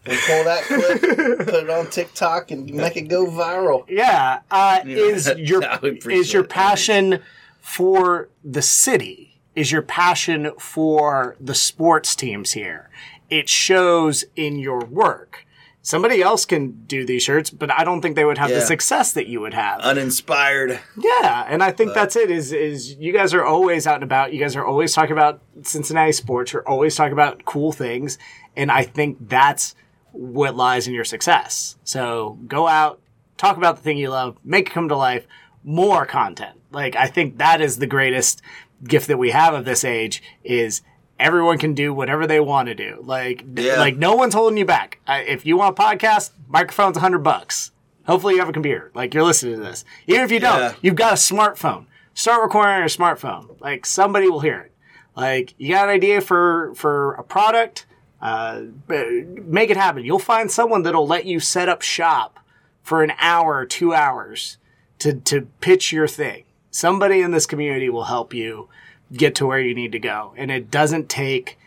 [0.08, 1.02] We pull that clip,
[1.48, 3.86] put it on TikTok, and make it go viral.
[3.88, 6.50] Yeah, uh, is your I would appreciate is your it.
[6.50, 7.22] passion
[7.62, 9.40] for the city?
[9.56, 12.90] Is your passion for the sports teams here?
[13.30, 15.46] It shows in your work.
[15.82, 19.14] Somebody else can do these shirts, but I don't think they would have the success
[19.14, 19.80] that you would have.
[19.80, 20.80] Uninspired.
[20.98, 22.30] Yeah, and I think that's it.
[22.30, 24.34] Is is you guys are always out and about.
[24.34, 26.54] You guys are always talking about Cincinnati sports.
[26.54, 28.18] You're always talking about cool things,
[28.58, 29.74] and I think that's
[30.12, 31.78] what lies in your success.
[31.84, 33.02] So go out,
[33.38, 35.26] talk about the thing you love, make it come to life.
[35.64, 36.58] More content.
[36.72, 38.42] Like I think that is the greatest
[38.84, 40.24] gift that we have of this age.
[40.44, 40.82] Is
[41.20, 43.00] everyone can do whatever they want to do.
[43.04, 43.78] Like Yeah.
[43.78, 45.00] like no one's holding you back.
[45.06, 47.72] I, if you want a podcast, microphone's a hundred bucks.
[48.06, 48.90] Hopefully you have a computer.
[48.96, 49.84] Like you're listening to this.
[50.08, 50.74] Even if you don't, Yeah.
[50.82, 51.86] you've got a smartphone.
[52.14, 53.60] Start recording on your smartphone.
[53.62, 54.72] Like somebody will hear it.
[55.16, 57.86] Like you got an idea for for a product,
[58.22, 60.04] uh, make it happen.
[60.04, 62.40] You'll find someone that'll let you set up shop
[62.82, 64.58] for an hour two hours
[65.00, 66.44] to to pitch your thing.
[66.72, 68.70] Somebody in this community will help you
[69.12, 71.58] get to where you need to go, and it doesn't take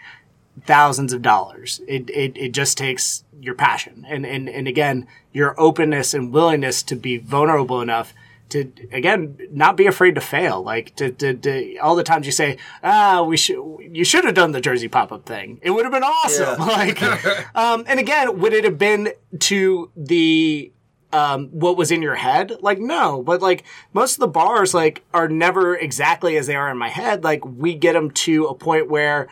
[0.66, 1.80] thousands of dollars.
[1.88, 6.82] It, it, it just takes your passion and, and, and again, your openness and willingness
[6.84, 8.14] to be vulnerable enough
[8.52, 10.62] to, again, not be afraid to fail.
[10.62, 14.34] Like to, to, to all the times you say, ah, we should, you should have
[14.34, 15.58] done the Jersey pop-up thing.
[15.62, 16.60] It would have been awesome.
[16.72, 17.02] Like,
[17.56, 20.72] um, and again, would it have been to the,
[21.12, 22.52] um, what was in your head?
[22.60, 26.70] Like, no, but like most of the bars, like, are never exactly as they are
[26.70, 27.24] in my head.
[27.24, 29.28] Like, we get them to a point where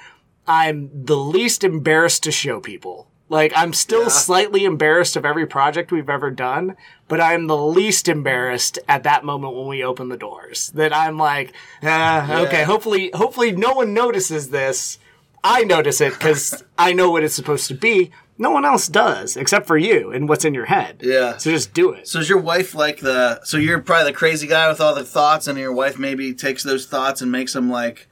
[0.46, 3.09] I'm the least embarrassed to show people.
[3.30, 6.76] Like, I'm still slightly embarrassed of every project we've ever done,
[7.06, 10.72] but I'm the least embarrassed at that moment when we open the doors.
[10.74, 14.98] That I'm like, uh, okay, hopefully, hopefully no one notices this.
[15.44, 18.10] I notice it because I know what it's supposed to be.
[18.36, 21.00] No one else does except for you and what's in your head.
[21.00, 21.36] Yeah.
[21.36, 22.08] So just do it.
[22.08, 23.44] So is your wife like the?
[23.44, 26.62] So you're probably the crazy guy with all the thoughts, and your wife maybe takes
[26.64, 28.08] those thoughts and makes them like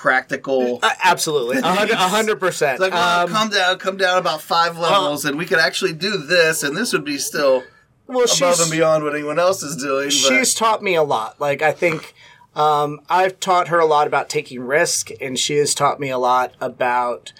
[0.00, 0.78] practical.
[0.82, 1.58] Uh, absolutely.
[1.58, 2.80] A hundred percent.
[2.80, 6.16] Like, well, Um, come down, come down about five levels, and we could actually do
[6.16, 7.62] this, and this would be still
[8.06, 10.06] well, above she's, and beyond what anyone else is doing.
[10.06, 11.38] But she's taught me a lot.
[11.38, 12.14] Like I think
[12.56, 16.18] um, I've taught her a lot about taking risk, and she has taught me a
[16.18, 17.34] lot about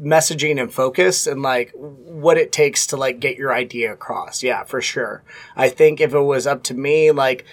[0.00, 4.42] messaging and focus and like what it takes to like get your idea across.
[4.42, 5.22] Yeah, for sure.
[5.54, 7.44] I think if it was up to me, like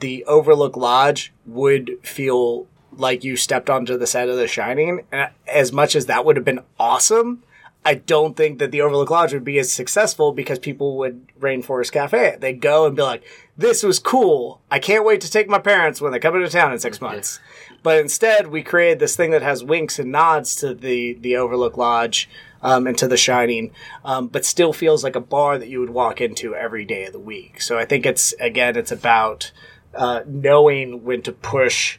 [0.00, 2.66] the Overlook Lodge would feel
[2.98, 5.04] like you stepped onto the set of The Shining.
[5.10, 7.42] And as much as that would have been awesome,
[7.84, 11.92] I don't think that the Overlook Lodge would be as successful because people would Rainforest
[11.92, 12.36] Cafe.
[12.38, 13.22] They'd go and be like,
[13.56, 14.60] "This was cool.
[14.70, 17.40] I can't wait to take my parents when they come into town in six months."
[17.82, 21.76] But instead, we created this thing that has winks and nods to the the Overlook
[21.76, 22.28] Lodge
[22.62, 23.70] um, and to The Shining,
[24.04, 27.12] um, but still feels like a bar that you would walk into every day of
[27.12, 27.62] the week.
[27.62, 29.52] So I think it's again, it's about
[29.94, 31.98] uh, knowing when to push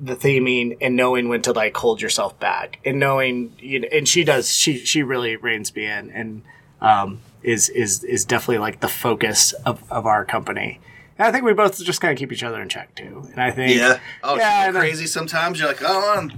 [0.00, 4.08] the theming and knowing when to like hold yourself back and knowing you know, and
[4.08, 6.42] she does she she really reins me in and
[6.80, 10.80] um, is is is definitely like the focus of, of our company.
[11.18, 13.28] And I think we both just kind of keep each other in check too.
[13.32, 13.98] And I think Yeah.
[14.22, 15.58] Oh, yeah, and I- crazy sometimes.
[15.58, 16.32] You're like, oh, I'm-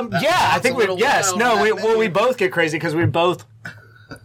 [0.00, 3.06] um, yeah, I think we yes, no, we, well, we both get crazy because we
[3.06, 3.44] both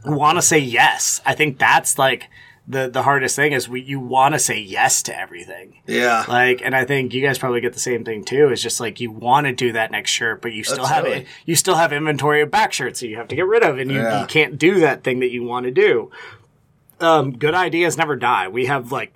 [0.05, 1.21] want to say yes.
[1.27, 2.27] I think that's like
[2.69, 5.79] the the hardest thing is we you want to say yes to everything.
[5.87, 6.23] yeah.
[6.27, 8.49] Like, and I think you guys probably get the same thing too.
[8.49, 11.25] It's just like you want to do that next shirt, but you still have it.
[11.45, 13.89] You still have inventory of back shirts that you have to get rid of, and
[13.91, 14.21] you, Yeah.
[14.21, 16.11] you can't do that thing that you want to do.
[16.99, 18.49] Um, good ideas never die.
[18.49, 19.13] We have like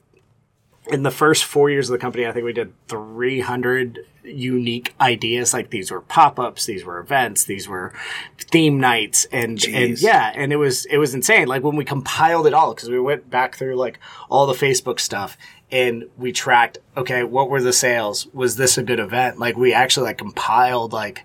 [0.88, 5.53] in the first four years of the company, I think we did 300 unique ideas.
[5.53, 7.93] Like these were pop ups, these were events, these were
[8.38, 11.47] theme nights, and and yeah, and it was it was insane.
[11.47, 14.99] Like when we compiled it all, because we went back through like all the Facebook
[14.99, 15.38] stuff
[15.71, 16.79] and we tracked.
[16.97, 18.27] Okay, what were the sales?
[18.34, 19.39] Was this a good event?
[19.39, 21.23] Like we actually like compiled like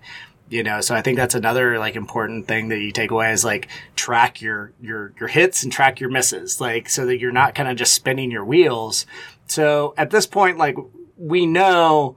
[0.49, 3.45] you know so i think that's another like important thing that you take away is
[3.45, 7.55] like track your your your hits and track your misses like so that you're not
[7.55, 9.05] kind of just spinning your wheels
[9.49, 10.77] so at this point like
[11.17, 12.15] we know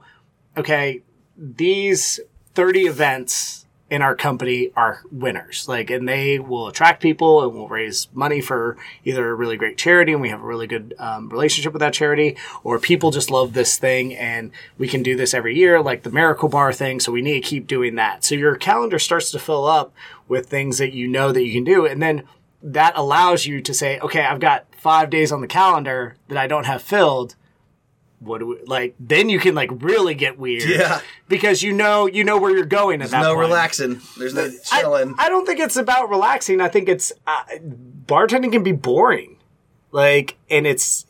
[0.57, 1.01] okay
[1.37, 2.19] these
[2.55, 3.63] 30 events
[3.93, 5.67] in our company are winners.
[5.67, 9.77] Like and they will attract people and will raise money for either a really great
[9.77, 13.29] charity and we have a really good um, relationship with that charity or people just
[13.29, 16.99] love this thing and we can do this every year like the miracle bar thing.
[16.99, 18.23] So we need to keep doing that.
[18.23, 19.93] So your calendar starts to fill up
[20.27, 21.85] with things that you know that you can do.
[21.85, 22.23] And then
[22.65, 26.47] that allows you to say okay i've got five days on the calendar that i
[26.47, 27.35] don't have filled
[28.19, 31.01] what do we like then you can like really get weird Yeah.
[31.27, 33.47] because you know you know where you're going at There's that no point.
[33.49, 34.01] relaxing.
[34.17, 35.13] There's no I, chilling.
[35.17, 36.61] I don't think it's about relaxing.
[36.61, 37.43] I think it's uh,
[38.05, 39.37] bartending can be boring.
[39.91, 41.05] Like, and it's,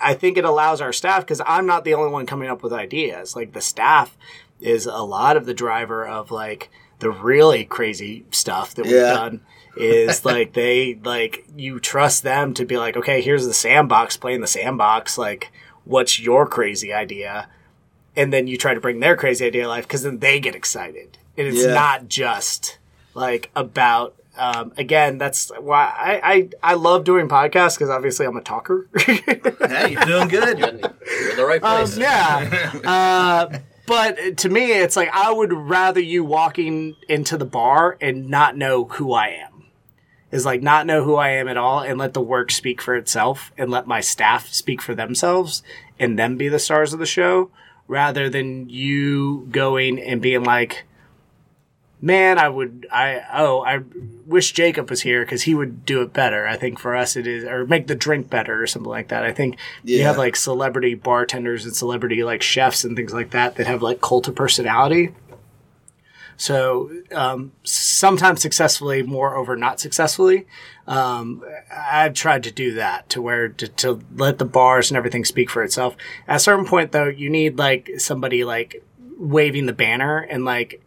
[0.00, 2.72] I think it allows our staff because I'm not the only one coming up with
[2.72, 3.36] ideas.
[3.36, 4.16] Like, the staff
[4.60, 9.42] is a lot of the driver of like the really crazy stuff that we've done.
[9.76, 14.34] Is like they like you trust them to be like, okay, here's the sandbox, play
[14.34, 15.16] in the sandbox.
[15.18, 15.52] Like,
[15.84, 17.48] what's your crazy idea?
[18.16, 20.54] and then you try to bring their crazy idea to life because then they get
[20.54, 21.74] excited and it's Yeah.
[21.74, 22.78] not just
[23.12, 28.36] like about um, again that's why I, I i love doing podcasts because obviously i'm
[28.36, 30.60] a talker hey, you're doing good.
[30.60, 31.96] You're in the right place.
[31.96, 33.58] Um, yeah uh,
[33.88, 38.56] but to me it's like i would rather you walking into the bar and not
[38.56, 39.53] know who i am
[40.34, 42.96] is like not know who I am at all and let the work speak for
[42.96, 45.62] itself and let my staff speak for themselves
[45.96, 47.50] and them be the stars of the show
[47.86, 50.86] rather than you going and being like,
[52.00, 53.82] man, I would, I, oh, I
[54.26, 56.48] wish Jacob was here because he would do it better.
[56.48, 59.22] I think for us it is, or make the drink better or something like that.
[59.22, 63.54] I think you have like celebrity bartenders and celebrity like chefs and things like that
[63.54, 65.14] that have like cult of personality.
[66.36, 70.46] So um, sometimes successfully, more over not successfully.
[70.86, 75.24] Um, I've tried to do that to where to, to let the bars and everything
[75.24, 75.96] speak for itself.
[76.28, 78.84] At a certain point, though, you need like somebody like
[79.18, 80.82] waving the banner and like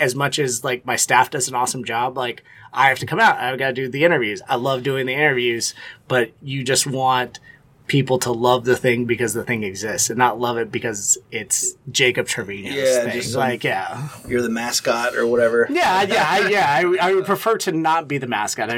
[0.00, 2.42] as much as like my staff does an awesome job, like
[2.72, 3.38] I have to come out.
[3.38, 4.42] I've got to do the interviews.
[4.48, 5.74] I love doing the interviews,
[6.08, 7.38] but you just want
[7.86, 11.74] people to love the thing because the thing exists and not love it because it's
[11.90, 13.12] Jacob Trevino's Yeah, thing.
[13.12, 14.08] just like, yeah.
[14.26, 15.66] You're the mascot or whatever.
[15.68, 16.66] Yeah, yeah, I, yeah.
[17.00, 18.76] I, I would prefer to not be the mascot, I,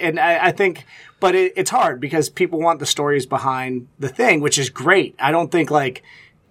[0.00, 0.84] and I, I think,
[1.20, 5.14] but it, it's hard because people want the stories behind the thing, which is great.
[5.20, 6.02] I don't think like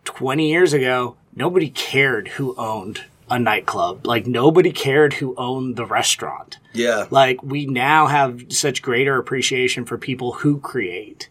[0.05, 4.07] twenty years ago nobody cared who owned a nightclub.
[4.07, 6.57] Like nobody cared who owned the restaurant.
[6.73, 7.05] Yeah.
[7.11, 11.27] Like we now have such greater appreciation for people who create,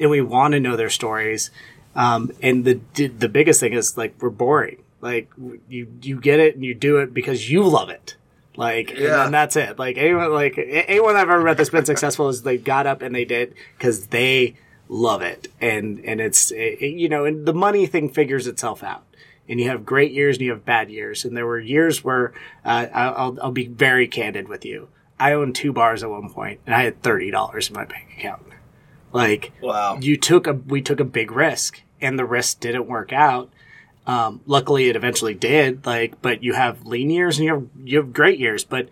[0.00, 1.50] and we want to know their stories.
[1.94, 4.82] Um, and the the biggest thing is like we're boring.
[5.00, 5.30] Like
[5.68, 8.16] you you get it and you do it because you love it.
[8.56, 9.16] Like and Yeah.
[9.24, 9.78] then that's it.
[9.78, 13.14] Like anyone like anyone I've ever met that's been successful is they got up and
[13.14, 14.56] they did because they
[14.88, 19.04] love it and and it's it, you know and the money thing figures itself out
[19.48, 22.32] and you have great years and you have bad years and there were years where
[22.64, 24.88] uh, I'll, I'll- I'll be very candid with you
[25.20, 28.42] i owned two bars at one point and i had $30 in my bank account
[29.12, 29.98] like Wow.
[30.00, 33.50] you took a we took a big risk and the risk didn't work out
[34.06, 37.98] um, luckily it eventually did like but you have lean years and you have you
[37.98, 38.88] have great years but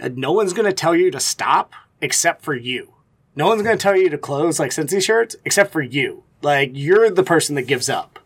[0.00, 2.92] uh, no one's going to tell you to stop except for you.
[3.34, 6.22] No one's going to tell you to close like Cincy shirts except for you.
[6.42, 8.18] Like you're the person that gives up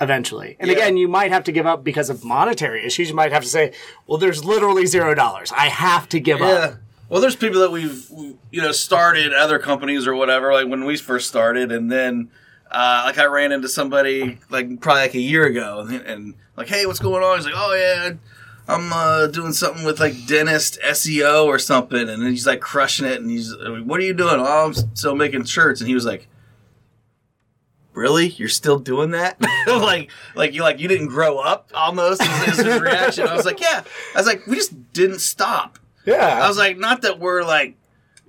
[0.00, 0.56] eventually.
[0.60, 0.76] And Yeah.
[0.76, 3.08] again, you might have to give up because of monetary issues.
[3.08, 3.72] You might have to say,
[4.06, 5.50] "Well, there's literally zero dollars.
[5.52, 6.46] I have to give Yeah.
[6.46, 6.74] up."
[7.08, 8.10] Well, there's people that we've
[8.50, 12.30] you know started other companies or whatever, like when we first started, and then
[12.70, 16.68] uh, like I ran into somebody like probably like a year ago, and, and like,
[16.68, 17.38] hey, what's going on?
[17.38, 18.12] He's like, oh yeah,
[18.68, 23.20] I'm uh, doing something with like dentist SEO or something, and he's like crushing it,
[23.20, 24.36] and he's, what are you doing?
[24.38, 26.28] Oh, I'm still making shirts, and he was like.
[27.94, 29.40] Really, you're still doing that?
[29.66, 32.22] like, like you like you didn't grow up almost.
[32.22, 33.26] Is his reaction?
[33.26, 33.82] I was like, yeah.
[34.14, 35.77] I was like, we just didn't stop.
[36.08, 36.44] Yeah.
[36.44, 37.76] I was like, not that we're like,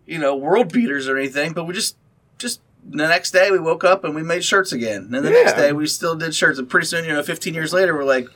[0.05, 1.95] you know, world beaters or anything, but we just,
[2.37, 5.09] just the next day we woke up and we made shirts again.
[5.13, 6.59] And the next day we still did shirts.
[6.59, 8.27] And pretty soon, you know, 15 years later, we're like,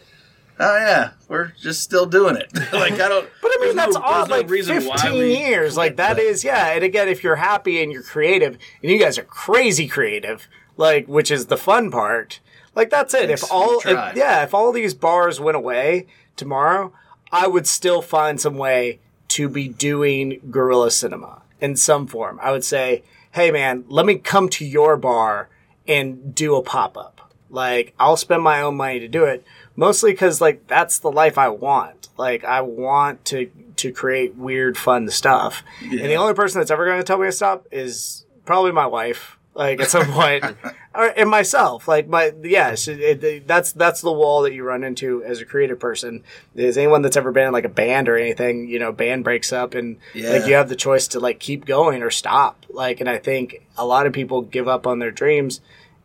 [0.59, 2.53] oh yeah, we're just still doing it.
[2.73, 3.29] like I don't.
[3.41, 4.29] But I mean, that's no, odd.
[4.29, 6.71] no like reason why 15 we years, like that quit, yeah.
[6.71, 11.07] And again, if you're happy and you're creative, and you guys are crazy creative, like
[11.07, 12.39] which is the fun part.
[12.75, 13.29] Like that's it.
[13.29, 16.91] If all, if, yeah, if all these bars went away tomorrow,
[17.31, 18.99] I would still find some way
[19.33, 22.39] to be doing Gorilla Cinema in some form.
[22.41, 25.49] I would say, hey man, let me come to your bar
[25.87, 27.33] and do a pop up.
[27.49, 29.43] Like I'll spend my own money to do it,
[29.75, 32.09] mostly because like that's the life I want.
[32.17, 35.63] Like I want to to create weird, fun stuff.
[35.81, 38.85] And the only person that's ever going to tell me to stop is probably my
[38.85, 39.37] wife.
[39.55, 40.43] Like at some point,
[40.95, 41.87] or, and myself.
[41.87, 45.45] Like my yes, it, it, that's that's the wall that you run into as a
[45.45, 46.23] creative person.
[46.55, 49.53] Is anyone that's ever been in like a band or anything, you know, band breaks
[49.53, 50.31] up and Yeah.
[50.31, 52.65] like you have the choice to like keep going or stop.
[52.69, 55.61] Like, and I think a lot of people give up on their dreams.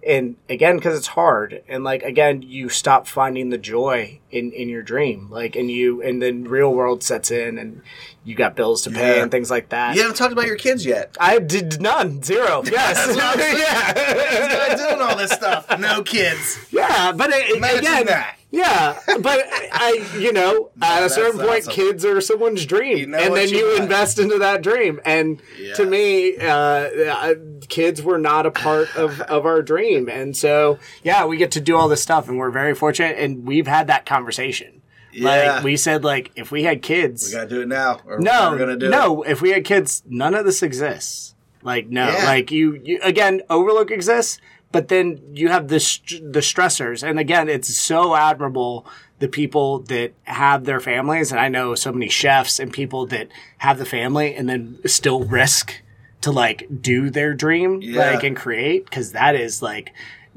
[0.07, 4.69] And again, because it's hard, and like again, you stop finding the joy in in
[4.69, 7.83] your dream, like, and you, and then real world sets in, and
[8.29, 9.23] you got bills to pay Yeah.
[9.23, 9.97] and things like that.
[9.97, 11.17] You haven't talked about your kids yet.
[11.19, 12.63] I did none, zero.
[12.71, 15.79] Yes, That's what I'm yeah, Not doing all this stuff.
[15.79, 16.59] No kids.
[16.71, 17.13] yeah.
[17.13, 18.37] But it, Imagine again, that.
[18.51, 18.99] yeah.
[19.21, 19.41] But
[19.73, 21.73] I, you know, at a certain point, awesome.
[21.73, 25.01] kids are someone's dream, You know and then you you invest into that dream.
[25.07, 25.41] And
[25.77, 27.35] to me, uh, uh,
[27.69, 31.61] kids were not a part of of our dream, and so yeah, we get to
[31.63, 34.78] do all this stuff, and we're very fortunate, and we've had that conversation.
[35.13, 35.55] Yeah.
[35.55, 38.01] Like we said, like if we had kids, We gotta do it now.
[38.07, 39.23] Or no, we're gonna do no.
[39.23, 41.35] If we had kids, none of this exists.
[41.63, 42.25] Like no, Yeah.
[42.25, 44.39] like you, you again, Overlook exists,
[44.71, 48.87] but then you have the st- the stressors, and again, it's so admirable
[49.19, 53.27] the people that have their families, and I know so many chefs and people that
[53.59, 55.83] have the family and then still risk
[56.21, 58.13] to like do their dream, Yeah.
[58.13, 59.93] like and create, because that is like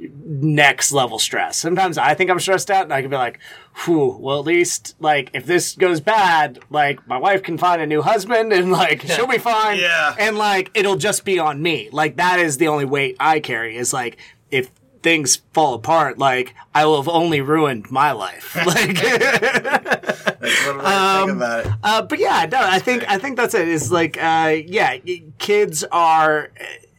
[0.09, 1.57] next level stress.
[1.57, 3.39] Sometimes I think I'm stressed out and I can be like,
[3.85, 7.85] whew, well, at least like if this goes bad, like my wife can find a
[7.85, 9.79] new husband and like she'll be fine.
[9.79, 10.15] Yeah.
[10.17, 11.89] And like it'll just be on me.
[11.91, 14.17] Like that is the only weight I carry is like
[14.49, 14.71] if
[15.03, 18.55] things fall apart, like I will have only ruined my life.
[18.65, 21.71] Like That's what I think about it.
[21.83, 23.67] uh, but yeah, no, I think I think that's it.
[23.67, 24.97] Is like, uh, yeah,
[25.37, 26.49] kids are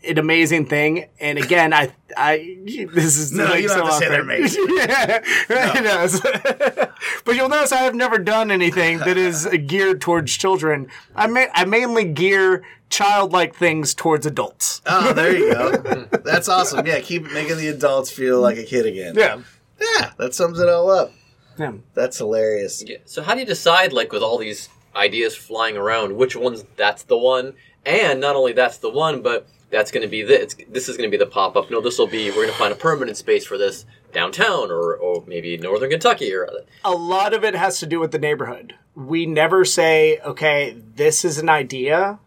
[0.09, 3.93] an amazing thing, and again, I, I, this is No, like you don't so have
[3.95, 4.67] to say they're amazing.
[4.71, 6.91] yeah, right, no, it's-
[7.25, 10.89] but you'll notice I have never done anything that is geared towards children.
[11.15, 14.83] I ma- I mainly gear childlike things towards adults.
[14.87, 15.77] Oh, there you go.
[16.25, 16.87] That's awesome.
[16.87, 19.15] Yeah, keep making the adults feel like a kid again.
[19.17, 19.41] Yeah,
[19.81, 21.13] Yeah, that sums it all up.
[21.59, 21.73] yeah.
[21.95, 22.83] That's hilarious.
[22.87, 22.99] Yeah.
[23.07, 27.05] So how do you decide, like, with all these ideas flying around, which one's that's
[27.05, 27.55] the one?
[27.87, 30.55] And not only that's the one, but that's going to be this.
[30.69, 31.71] This is going to be the pop up.
[31.71, 32.31] No, this will be.
[32.31, 36.33] We're going to find a permanent space for this downtown, or or maybe northern Kentucky,
[36.33, 36.49] or
[36.85, 38.75] a lot of it has to do with the neighborhood.
[38.95, 42.21] We never say, okay, this is an idea.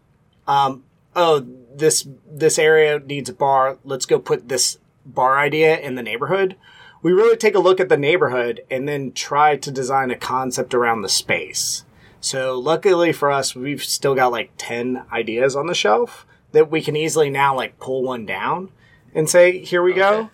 [0.48, 0.84] Um,
[1.14, 3.78] oh, this this area needs a bar.
[3.84, 6.56] Let's go put this bar idea in the neighborhood.
[7.00, 10.74] We really take a look at the neighborhood and then try to design a concept
[10.74, 11.84] around the space.
[12.20, 16.82] So luckily for us, we've still got like 10 ideas on the shelf that we
[16.82, 18.70] can easily now like pull one down
[19.14, 20.30] and say, here we go.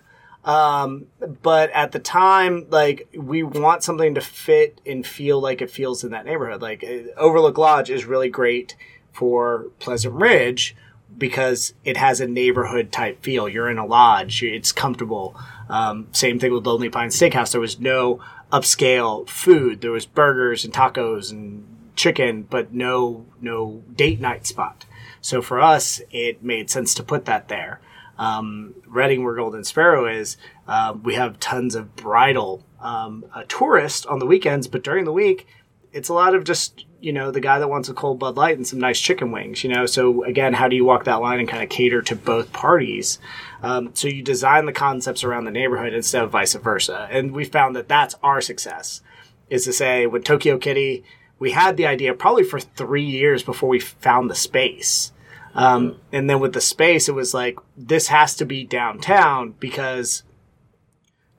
[1.41, 6.03] But at the time like we want something to fit and feel like it feels
[6.03, 6.61] in that neighborhood.
[6.61, 8.75] Like uh, overlook lodge is really great
[9.11, 10.75] for pleasant ridge
[11.17, 13.47] because it has a neighborhood type feel.
[13.47, 14.43] You're in a lodge.
[14.43, 15.37] It's comfortable.
[15.69, 17.51] Um, same thing with lonely pine steakhouse.
[17.51, 18.19] There was no
[18.51, 19.81] upscale food.
[19.81, 24.85] There was burgers and tacos and chicken but no no date night spot
[25.23, 27.81] so for us it made sense to put that there
[28.17, 34.05] um, Reading, where Golden Sparrow is, um, we have tons of bridal um, uh, tourists
[34.05, 35.47] on the weekends, but during the week,
[35.91, 38.55] it's a lot of just you know the guy that wants a cold Bud Light
[38.55, 39.63] and some nice chicken wings.
[39.63, 42.15] You know, so again, how do you walk that line and kind of cater to
[42.15, 43.19] both parties?
[43.61, 47.45] Um, so you design the concepts around the neighborhood instead of vice versa, and we
[47.45, 49.01] found that that's our success.
[49.49, 51.03] Is to say, with Tokyo Kitty,
[51.39, 55.12] we had the idea probably for three years before we found the space.
[55.55, 60.23] Um, and then with the space, it was like, this has to be downtown because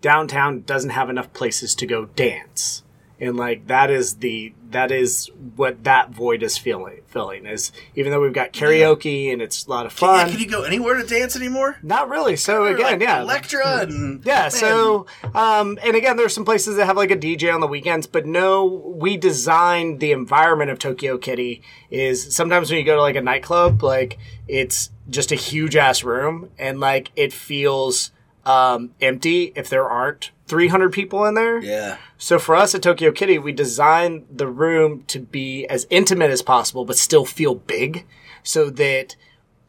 [0.00, 2.83] downtown doesn't have enough places to go dance.
[3.20, 8.10] And like that is the that is what that void is feeling filling is even
[8.10, 10.28] though we've got karaoke and it's a lot of fun.
[10.28, 11.76] can you go anywhere to dance anymore?
[11.80, 12.34] Not really.
[12.34, 16.74] So again, Like yeah, Electra and yeah, Man, so um, and again, there's some places
[16.76, 20.80] that have like a DJ on the weekends, but no, we designed the environment of
[20.80, 21.62] Tokyo Kitty.
[21.88, 26.02] Is sometimes when you go to like a nightclub, like it's just a huge ass
[26.02, 28.10] room, and like it feels
[28.46, 31.58] um, empty if there aren't 300 people in there.
[31.62, 36.30] yeah, So for us at Tokyo Kitty, we designed the room to be as intimate
[36.30, 38.06] as possible, but still feel big,
[38.42, 39.16] so that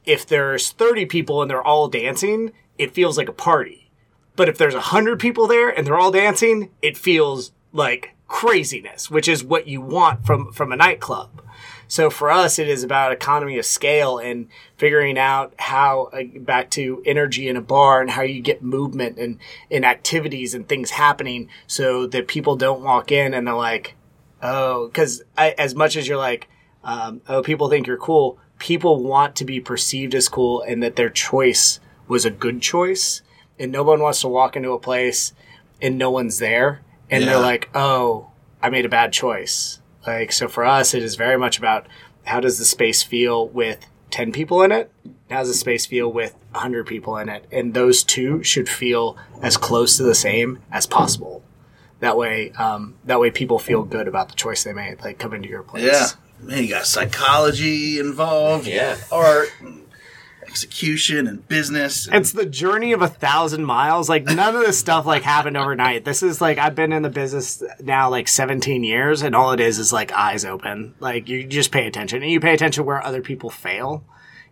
[0.05, 3.89] if there's 30 people and they're all dancing, it feels like a party.
[4.35, 9.27] But if there's 100 people there and they're all dancing, it feels like craziness, which
[9.29, 11.41] is what you want from, from a nightclub.
[11.87, 16.69] So for us, it is about economy of scale and figuring out how, uh, back
[16.71, 19.37] to energy in a bar and how you get movement and,
[19.69, 23.95] and activities and things happening so that people don't walk in and they're like,
[24.41, 26.47] oh, because as much as you're like,
[26.83, 30.95] um, oh, people think you're cool, people want to be perceived as cool and that
[30.95, 33.21] their choice was a good choice.
[33.57, 35.33] And no one wants to walk into a place
[35.81, 36.81] and no one's there.
[37.09, 37.31] And Yeah.
[37.33, 38.31] they're like, oh,
[38.61, 39.79] I made a bad choice.
[40.05, 41.87] Like, so for us, it is very much about
[42.25, 44.91] how does the space feel with 10 people in it?
[45.29, 47.45] How does the space feel with 100 people in it?
[47.51, 51.43] And those two should feel as close to the same as possible.
[51.99, 55.41] That way, um, that way people feel good about the choice they made, like coming
[55.43, 55.83] to your place.
[55.85, 56.07] yeah.
[56.41, 58.97] Man, you got psychology involved, Yeah.
[59.11, 59.84] art, and
[60.55, 62.07] execution, and business.
[62.09, 64.07] It's the journey of a thousand miles.
[64.07, 66.05] Like none of this stuff like happened overnight.
[66.05, 69.59] This is like I've been in the business now like 17 years, and all it
[69.59, 70.95] is is like eyes open.
[71.01, 74.05] Like you just pay attention, and you pay attention where other people fail.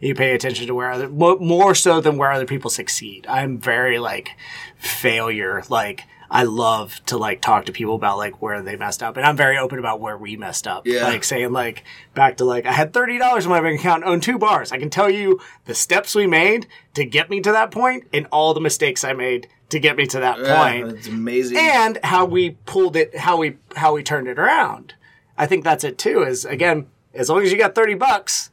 [0.04, 3.26] You pay attention to where other more so than where other people succeed.
[3.28, 4.32] I'm very like
[4.78, 5.64] failure.
[5.70, 9.26] Like I love to like talk to people about like where they messed up, and
[9.26, 10.86] I'm very open about where we messed up.
[10.88, 11.04] Yeah.
[11.04, 11.84] Like saying like
[12.14, 14.72] back to like I had thirty dollars in my bank account, owned two bars.
[14.72, 18.28] I can tell you the steps we made to get me to that point, and
[18.32, 21.58] all the mistakes I made to get me to that Yeah, point it's amazing.
[21.58, 24.94] and how we pulled it, how we how we turned it around.
[25.38, 26.24] I think that's it too.
[26.24, 28.50] Is again, as long as you got thirty bucks,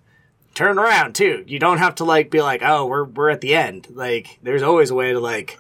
[0.55, 1.45] turn around too.
[1.47, 3.89] You don't have to like be like, oh, we're we're at the end.
[3.91, 5.59] Like, there's always a way to like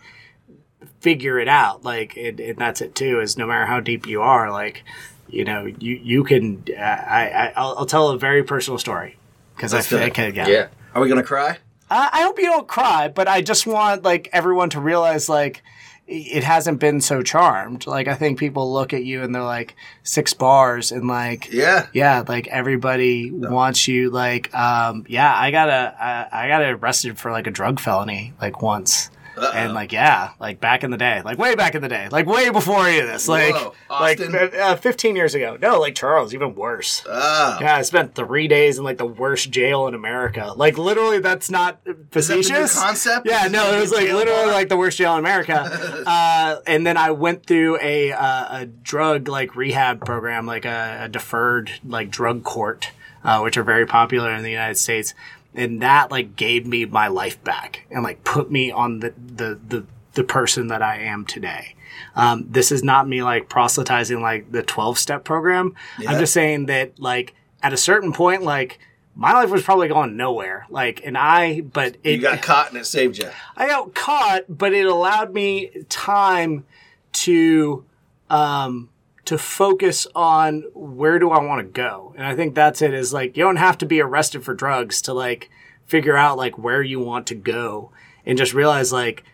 [1.00, 1.84] figure it out.
[1.84, 3.20] Like, and, and that's it too.
[3.20, 4.84] Is no matter how deep you are, like,
[5.28, 6.64] you know, you you can.
[6.70, 9.16] Uh, I, I I'll, I'll tell a very personal story
[9.56, 10.34] because I Let's do think it.
[10.36, 10.48] yeah.
[10.48, 10.68] Yeah.
[10.94, 11.58] Are we gonna cry?
[11.90, 15.62] I, I hope you don't cry, but I just want like everyone to realize like
[16.10, 17.86] it hasn't been so charmed.
[17.86, 21.86] Like I think people look at you and they're like six bars and like Yeah.
[21.92, 24.10] yeah, like everybody wants you.
[24.10, 25.94] Like um yeah, I got a
[26.32, 29.10] I, I got arrested for like a drug felony like once.
[29.54, 32.26] And like yeah, like back in the day, like way back in the day, like
[32.26, 35.56] way before any of this, like Whoa, like uh, fifteen years ago.
[35.60, 37.04] No, like Charles, even worse.
[37.08, 37.58] Ah.
[37.60, 40.52] Yeah, I spent three days in like the worst jail in America.
[40.56, 42.78] Like literally, that's not that facetious.
[42.78, 43.26] concept?
[43.26, 44.52] Yeah, Is no, it it was like literally bar?
[44.52, 46.02] like the worst jail in America.
[46.06, 51.00] uh, and then I went through a uh, a drug like rehab program, like a,
[51.04, 52.90] a deferred like drug court,
[53.24, 55.14] uh, which are very popular in the United States.
[55.54, 59.58] And that like gave me my life back and like put me on the the
[59.66, 61.74] the, the person that I am today.
[62.14, 65.74] Um, this is not me like proselytizing like the 12 step program.
[65.98, 68.78] I'm just saying that like at a certain point, like
[69.14, 70.66] my life was probably going nowhere.
[70.70, 73.28] Like, and I, but it, You got caught and it saved you.
[73.56, 76.64] I got caught, but it allowed me time
[77.12, 77.84] to,
[78.30, 78.88] um,
[79.24, 82.14] to focus on where do I want to go.
[82.16, 85.02] And I think that's it is like, you don't have to be arrested for drugs
[85.02, 85.50] to like
[85.86, 87.90] figure out like where you want to go
[88.24, 89.24] and just realize like,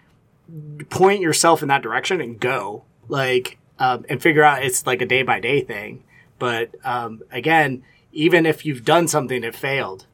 [0.91, 2.85] point yourself in that direction and go.
[3.09, 6.05] Like um, and figure out it's like a day by day thing.
[6.39, 7.83] But um, again
[8.13, 10.07] even if you've done something that failed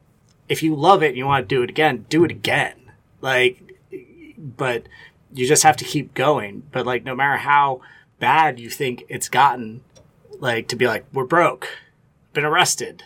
[0.48, 2.74] if you love it and you want to do it again do it again.
[3.20, 3.62] Like
[4.38, 4.86] but
[5.32, 6.64] you just have to keep going.
[6.72, 7.80] But like no matter how
[8.22, 9.82] bad you think it's gotten
[10.38, 11.68] like to be like we're broke
[12.32, 13.02] been arrested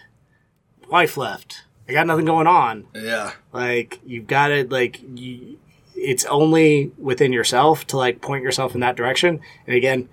[0.89, 3.33] wife left i got nothing going on Yeah.
[3.53, 5.59] like you've got to like you,
[5.95, 9.41] it's only within yourself to like point yourself in that direction.
[9.67, 10.09] And again,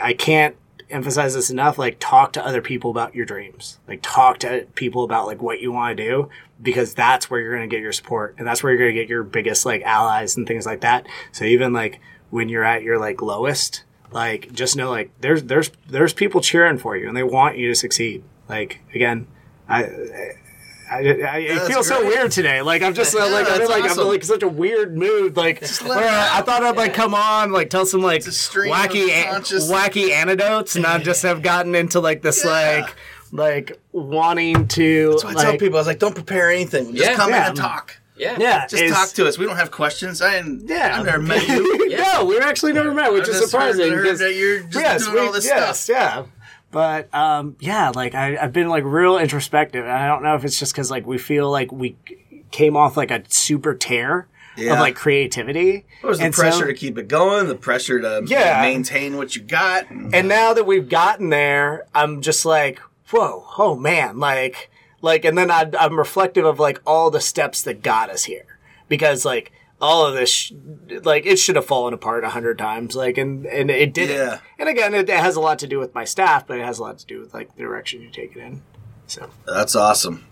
[0.00, 0.54] I can't
[0.88, 1.76] emphasize this enough.
[1.76, 3.80] Like, talk to other people about your dreams.
[3.88, 6.28] Like, talk to people about like what you want to do
[6.62, 9.00] because that's where you're going to get your support and that's where you're going to
[9.00, 11.04] get your biggest like allies and things like that.
[11.32, 11.98] So even like
[12.30, 13.82] when you're at your like lowest,
[14.14, 17.68] like just know like there's there's there's people cheering for you and they want you
[17.68, 18.24] to succeed.
[18.48, 19.26] Like again,
[19.68, 19.84] I.
[20.90, 21.00] I, I,
[21.38, 22.60] it That's feels so weird today.
[22.60, 24.06] Like I'm just Yeah, like I'm in that's like I'm awesome.
[24.08, 25.34] like such a weird mood.
[25.34, 29.30] Like where I thought I'd like come on, like tell some like wacky of a-
[29.32, 32.50] conscious- wacky anecdotes, and I just have gotten into like this Yeah.
[32.50, 32.94] like
[33.32, 36.94] like wanting to So I like tell people, I was like, don't prepare anything.
[36.94, 37.16] Just Yeah.
[37.16, 37.96] come in and talk.
[38.16, 38.36] Yeah.
[38.38, 39.38] yeah Just talk to us.
[39.38, 40.22] We don't have questions.
[40.22, 41.88] I didn't, Yeah, I've never met you.
[41.98, 43.90] no, we've actually never met, which is surprising.
[43.92, 45.96] heard 'cause- that you're just yes, doing we- all this yes, stuff.
[45.96, 46.24] Yeah.
[46.70, 50.44] But um, yeah, like I, I've been like real introspective, and I don't know if
[50.44, 51.96] it's just because like we feel like we
[52.50, 54.72] came off like a super tear Yeah.
[54.74, 55.84] of like creativity.
[56.00, 57.46] What was the And so- pressure to keep it going?
[57.48, 58.60] The pressure to Yeah.
[58.62, 59.88] maintain what you got?
[59.90, 64.68] And now that we've gotten there, I'm just like, whoa, oh man, like,
[65.04, 68.58] like, and then I, I'm reflective of like all the steps that got us here
[68.88, 70.52] because like all of this, sh-
[71.02, 74.16] like, it should have fallen apart a hundred times, like, and and it didn't.
[74.16, 74.38] Yeah.
[74.58, 76.78] And again, it, it has a lot to do with my staff, but it has
[76.78, 78.62] a lot to do with like the direction you take it in.
[79.06, 80.26] So That's awesome.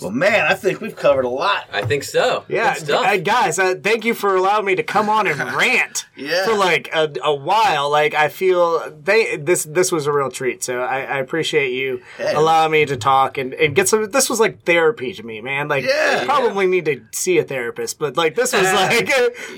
[0.00, 1.66] Well, man, I think we've covered a lot.
[1.72, 2.44] I think so.
[2.48, 3.06] yeah, Good stuff.
[3.06, 6.44] uh, guys, uh, thank you for allowing me to come on and rant Yeah.
[6.44, 7.90] for like a, a while.
[7.90, 10.62] Like I feel they this this was a real treat.
[10.64, 12.38] So I, I appreciate you Yeah.
[12.38, 14.10] allowing me to talk and, and get some.
[14.10, 15.68] This was like therapy to me, man.
[15.68, 16.18] Like Yeah.
[16.22, 19.06] I probably need to see a therapist, but like this was like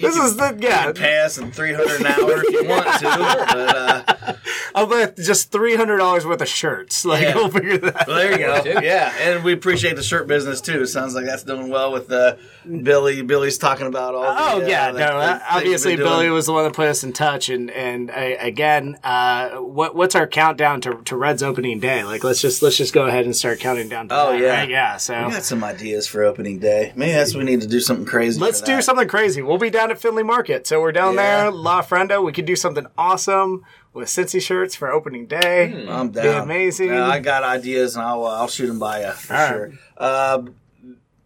[0.00, 0.92] this is the yeah.
[0.92, 3.02] Pass and 300 an hour if you want to.
[3.02, 4.34] But uh,
[4.74, 7.04] I'll bet just three hundred dollars worth of shirts.
[7.04, 7.34] Like Yeah.
[7.34, 8.06] we'll figure that.
[8.06, 8.80] well, there you go.
[8.80, 10.86] Yeah, and we appreciate the shirt business too.
[10.86, 12.36] Sounds like that's doing well with uh,
[12.82, 13.22] Billy.
[13.22, 14.22] Billy's talking about all.
[14.22, 15.06] The, Oh uh, yeah, the- no.
[15.06, 18.14] the uh, obviously, Billy was the one that put us in touch, and and uh,
[18.40, 22.04] again, uh, what what's our countdown to, to Red's opening day?
[22.04, 24.08] Like, let's just let's just go ahead and start counting down.
[24.08, 24.48] To Oh, that, yeah.
[24.60, 24.68] right?
[24.70, 24.96] yeah.
[24.96, 26.92] So We got some ideas for opening day.
[26.96, 28.40] Maybe that's we need to do something crazy.
[28.40, 29.42] let's do something crazy.
[29.42, 31.42] We'll be down at Findlay Market, so we're down Yeah.
[31.44, 32.20] there, La Frenda.
[32.22, 33.64] We could do something awesome
[33.94, 35.86] with Cincy shirts for opening day.
[35.88, 36.42] I'm Be down.
[36.44, 36.88] amazing.
[36.88, 39.72] Yeah, I got ideas, and I'll uh, I'll shoot them by you for All right.
[40.02, 40.42] Uh,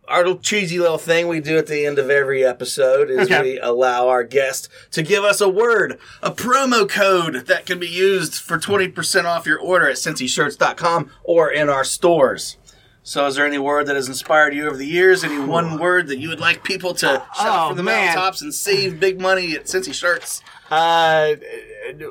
[0.09, 3.43] our little cheesy little thing we do at the end of every episode is Okay.
[3.43, 7.89] we allow our guest to give us a word, a promo code that can be
[7.89, 12.57] used for 20% off your order at cincyshirts.com or in our stores.
[13.03, 15.23] So, is there any word that has inspired you over the years?
[15.25, 18.07] Any one word that you would like people to shout Oh, from the man.
[18.07, 20.43] mountaintops and save big money at Cincy Shirts?
[20.71, 21.37] Uh,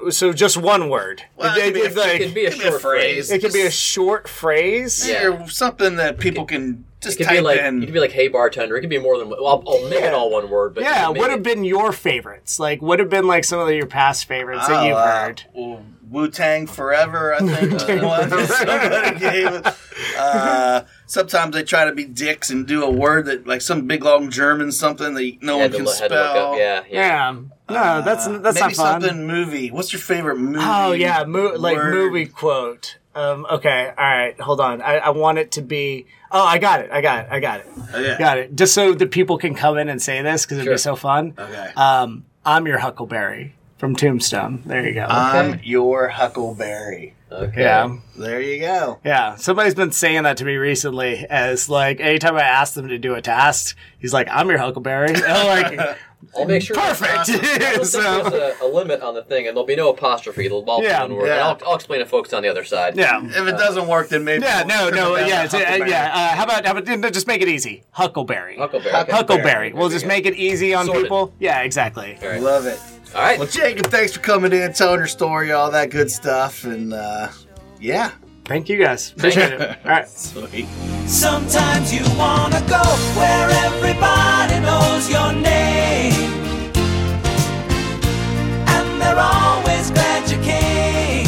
[0.09, 1.23] so just one word.
[1.35, 3.27] Well, it could be a- like- it could be a Give me a short phrase.
[3.27, 3.31] phrase.
[3.31, 5.07] it could be a short phrase.
[5.07, 7.83] Yeah, or something that people can just It could type be like in.
[7.83, 9.29] it could be like, "Hey bartender." It could be more than.
[9.29, 11.91] Well, I'll, I'll make it all one word, but Yeah, make would have been your
[11.91, 12.59] favorites?
[12.59, 15.43] Like, would have been like some of your past favorites that Oh, you've uh, heard?
[15.53, 17.71] well, Wu Tang Forever, I think.
[18.01, 18.01] was
[18.31, 19.75] one somebody gave.
[20.17, 24.03] Uh, sometimes they try to be dicks and do a word that, like some big
[24.03, 26.51] long German something that no had one can look- had to look spell.
[26.53, 26.57] up.
[26.57, 26.99] Yeah, yeah.
[27.33, 27.35] Yeah,
[27.69, 29.01] no, that's that's Uh, Maybe not fun.
[29.01, 29.71] something movie.
[29.71, 30.59] What's your favorite movie?
[30.61, 32.97] Oh yeah, mo- like movie quote.
[33.15, 34.81] Um, okay, all right, hold on.
[34.81, 36.05] I, I want it to be.
[36.31, 36.91] Oh, I got it.
[36.91, 37.31] I got it.
[37.31, 37.67] I got it.
[37.93, 38.15] Okay.
[38.19, 38.55] Got it.
[38.55, 40.73] Just so that people can come in and say this because it'd Sure.
[40.73, 41.33] be so fun.
[41.39, 41.71] Okay.
[41.77, 44.63] Um, I'm your Huckleberry from Tombstone.
[44.65, 45.05] There you go.
[45.09, 47.13] I'm your Huckleberry.
[47.31, 47.61] Okay.
[47.61, 47.97] yeah.
[48.17, 48.99] There you go.
[49.03, 51.25] Yeah, somebody's been saying that to me recently.
[51.29, 55.09] As like, anytime I ask them to do a task, he's like, "I'm your Huckleberry."
[55.15, 55.47] And I'm
[55.77, 55.97] like,
[56.37, 56.75] I'll make sure.
[56.77, 57.27] perfect.
[57.27, 57.99] There's so,
[58.61, 60.45] a, a limit on the thing, and there'll be no apostrophe.
[60.45, 61.01] It'll all be Yeah.
[61.01, 61.27] one word.
[61.27, 61.33] Yeah.
[61.33, 62.95] And I'll, I'll explain to folks on the other side.
[62.95, 64.43] yeah, If it doesn't work, then maybe.
[64.43, 66.11] yeah, we'll no, no, yeah, to uh, yeah.
[66.13, 67.83] Uh, how about, how about no, just make it easy?
[67.91, 68.57] Huckleberry.
[68.57, 68.95] Huckleberry.
[68.95, 69.11] okay.
[69.11, 69.73] Huckleberry.
[69.73, 71.03] We'll just make it easy on Sorted.
[71.03, 71.33] people.
[71.39, 72.17] Yeah, exactly.
[72.21, 72.41] All right.
[72.41, 72.79] Love it.
[73.15, 73.39] All right.
[73.39, 77.29] Well, Jacob, thanks for coming in, telling your story, all that good stuff, and uh,
[77.79, 78.11] yeah.
[78.43, 79.13] Thank you guys.
[79.13, 79.61] Appreciate it.
[79.61, 80.09] All right.
[80.09, 80.67] Sweet.
[81.07, 82.83] Sometimes you wanna go
[83.15, 86.11] where everybody knows your name.
[88.67, 91.25] And they're always glad you came.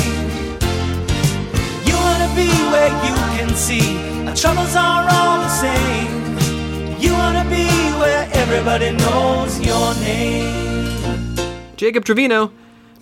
[1.88, 7.00] You wanna be where you can see our troubles are all the same.
[7.00, 7.66] You wanna be
[7.98, 10.97] where everybody knows your name.
[11.78, 12.52] Jacob Trevino.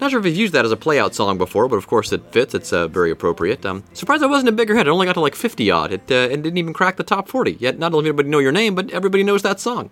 [0.01, 2.21] Not sure if he's used that as a playout song before, but of course it
[2.33, 2.53] fits.
[2.53, 3.65] It's uh, very appropriate.
[3.65, 4.87] Um, surprised I wasn't a bigger hit.
[4.87, 5.93] It only got to like 50 odd.
[5.93, 7.53] It, uh, didn't even crack the top 40.
[7.53, 9.91] Yet not only everybody know your name, but everybody knows that song.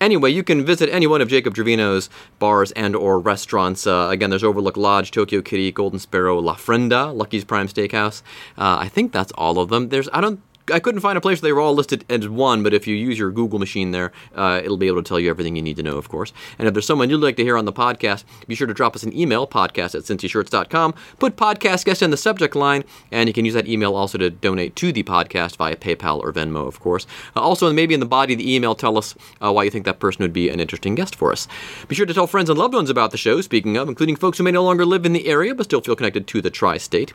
[0.00, 2.08] Anyway, you can visit any one of Jacob Trevino's
[2.38, 3.86] bars and or restaurants.
[3.86, 8.22] Uh, again, there's Overlook Lodge, Tokyo Kitty, Golden Sparrow, La Frenda, Lucky's Prime Steakhouse.
[8.56, 9.90] Uh, I think that's all of them.
[9.90, 10.40] There's I don't
[10.70, 12.94] I couldn't find a place where they were all listed as one, but if you
[12.94, 15.76] use your Google machine there, uh, it'll be able to tell you everything you need
[15.76, 16.32] to know, of course.
[16.58, 18.94] And if there's someone you'd like to hear on the podcast, be sure to drop
[18.94, 20.94] us an email, podcast at cincyshirts.com.
[21.18, 24.30] Put podcast guest in the subject line, and you can use that email also to
[24.30, 27.06] donate to the podcast via PayPal or Venmo, of course.
[27.34, 29.84] Uh, also, maybe in the body of the email, tell us uh, why you think
[29.84, 31.48] that person would be an interesting guest for us.
[31.88, 34.38] Be sure to tell friends and loved ones about the show, speaking of, including folks
[34.38, 36.78] who may no longer live in the area but still feel connected to the tri
[36.78, 37.12] state.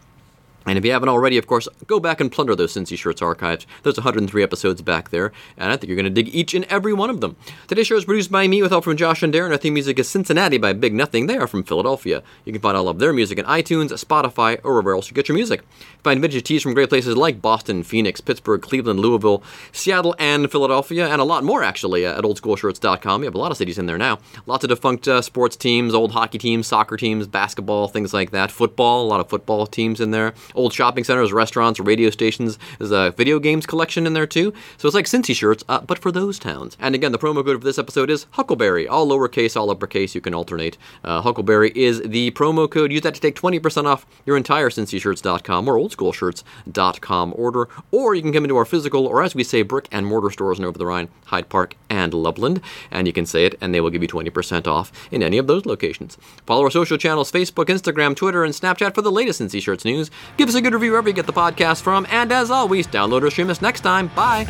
[0.68, 3.65] And if you haven't already, of course, go back and plunder those Cincy Shirts archives.
[3.84, 6.91] There's 103 episodes back there, and I think you're going to dig each and every
[6.91, 7.38] one of them.
[7.68, 9.51] Today's show is produced by me with help from Josh and Darren.
[9.51, 11.28] Our theme music is Cincinnati by Big Nothing.
[11.28, 12.22] They are from Philadelphia.
[12.43, 15.30] You can find all of their music on iTunes, Spotify, or wherever else you get
[15.30, 15.63] your music.
[16.03, 21.07] Find vintage tees from great places like Boston, Phoenix, Pittsburgh, Cleveland, Louisville, Seattle, and Philadelphia,
[21.07, 23.22] and a lot more actually at oldschoolshirts.com.
[23.22, 24.20] You have a lot of cities in there now.
[24.45, 28.51] Lots of defunct uh, sports teams, old hockey teams, soccer teams, basketball, things like that.
[28.51, 30.34] Football, a lot of football teams in there.
[30.58, 32.58] Old shopping centers, restaurants, radio stations.
[32.80, 34.53] There's a video games collection in there too.
[34.78, 36.76] So it's like Cincy shirts, uh, but for those towns.
[36.80, 38.88] And again, the promo code for this episode is Huckleberry.
[38.88, 40.16] All lowercase, all uppercase.
[40.16, 40.78] You can alternate.
[41.03, 42.91] Uh, Huckleberry is the promo code.
[42.91, 47.70] Use that to take 20% off your entire CincyShirts.com or OldSchoolShirts.com order.
[47.91, 50.58] Or you can come into our physical, or as we say, brick and mortar stores
[50.58, 52.62] in Over the Rhine, Hyde Park, and Loveland.
[52.89, 55.45] And you can say it, and they will give you 20% off in any of
[55.45, 56.18] those locations.
[56.45, 60.10] Follow our social channels Facebook, Instagram, Twitter, and Snapchat for the latest Cincy Shirts news.
[60.38, 62.06] Give us a good review wherever you get the podcast from.
[62.10, 64.08] And as always, download or stream us next time.
[64.16, 64.45] Bye.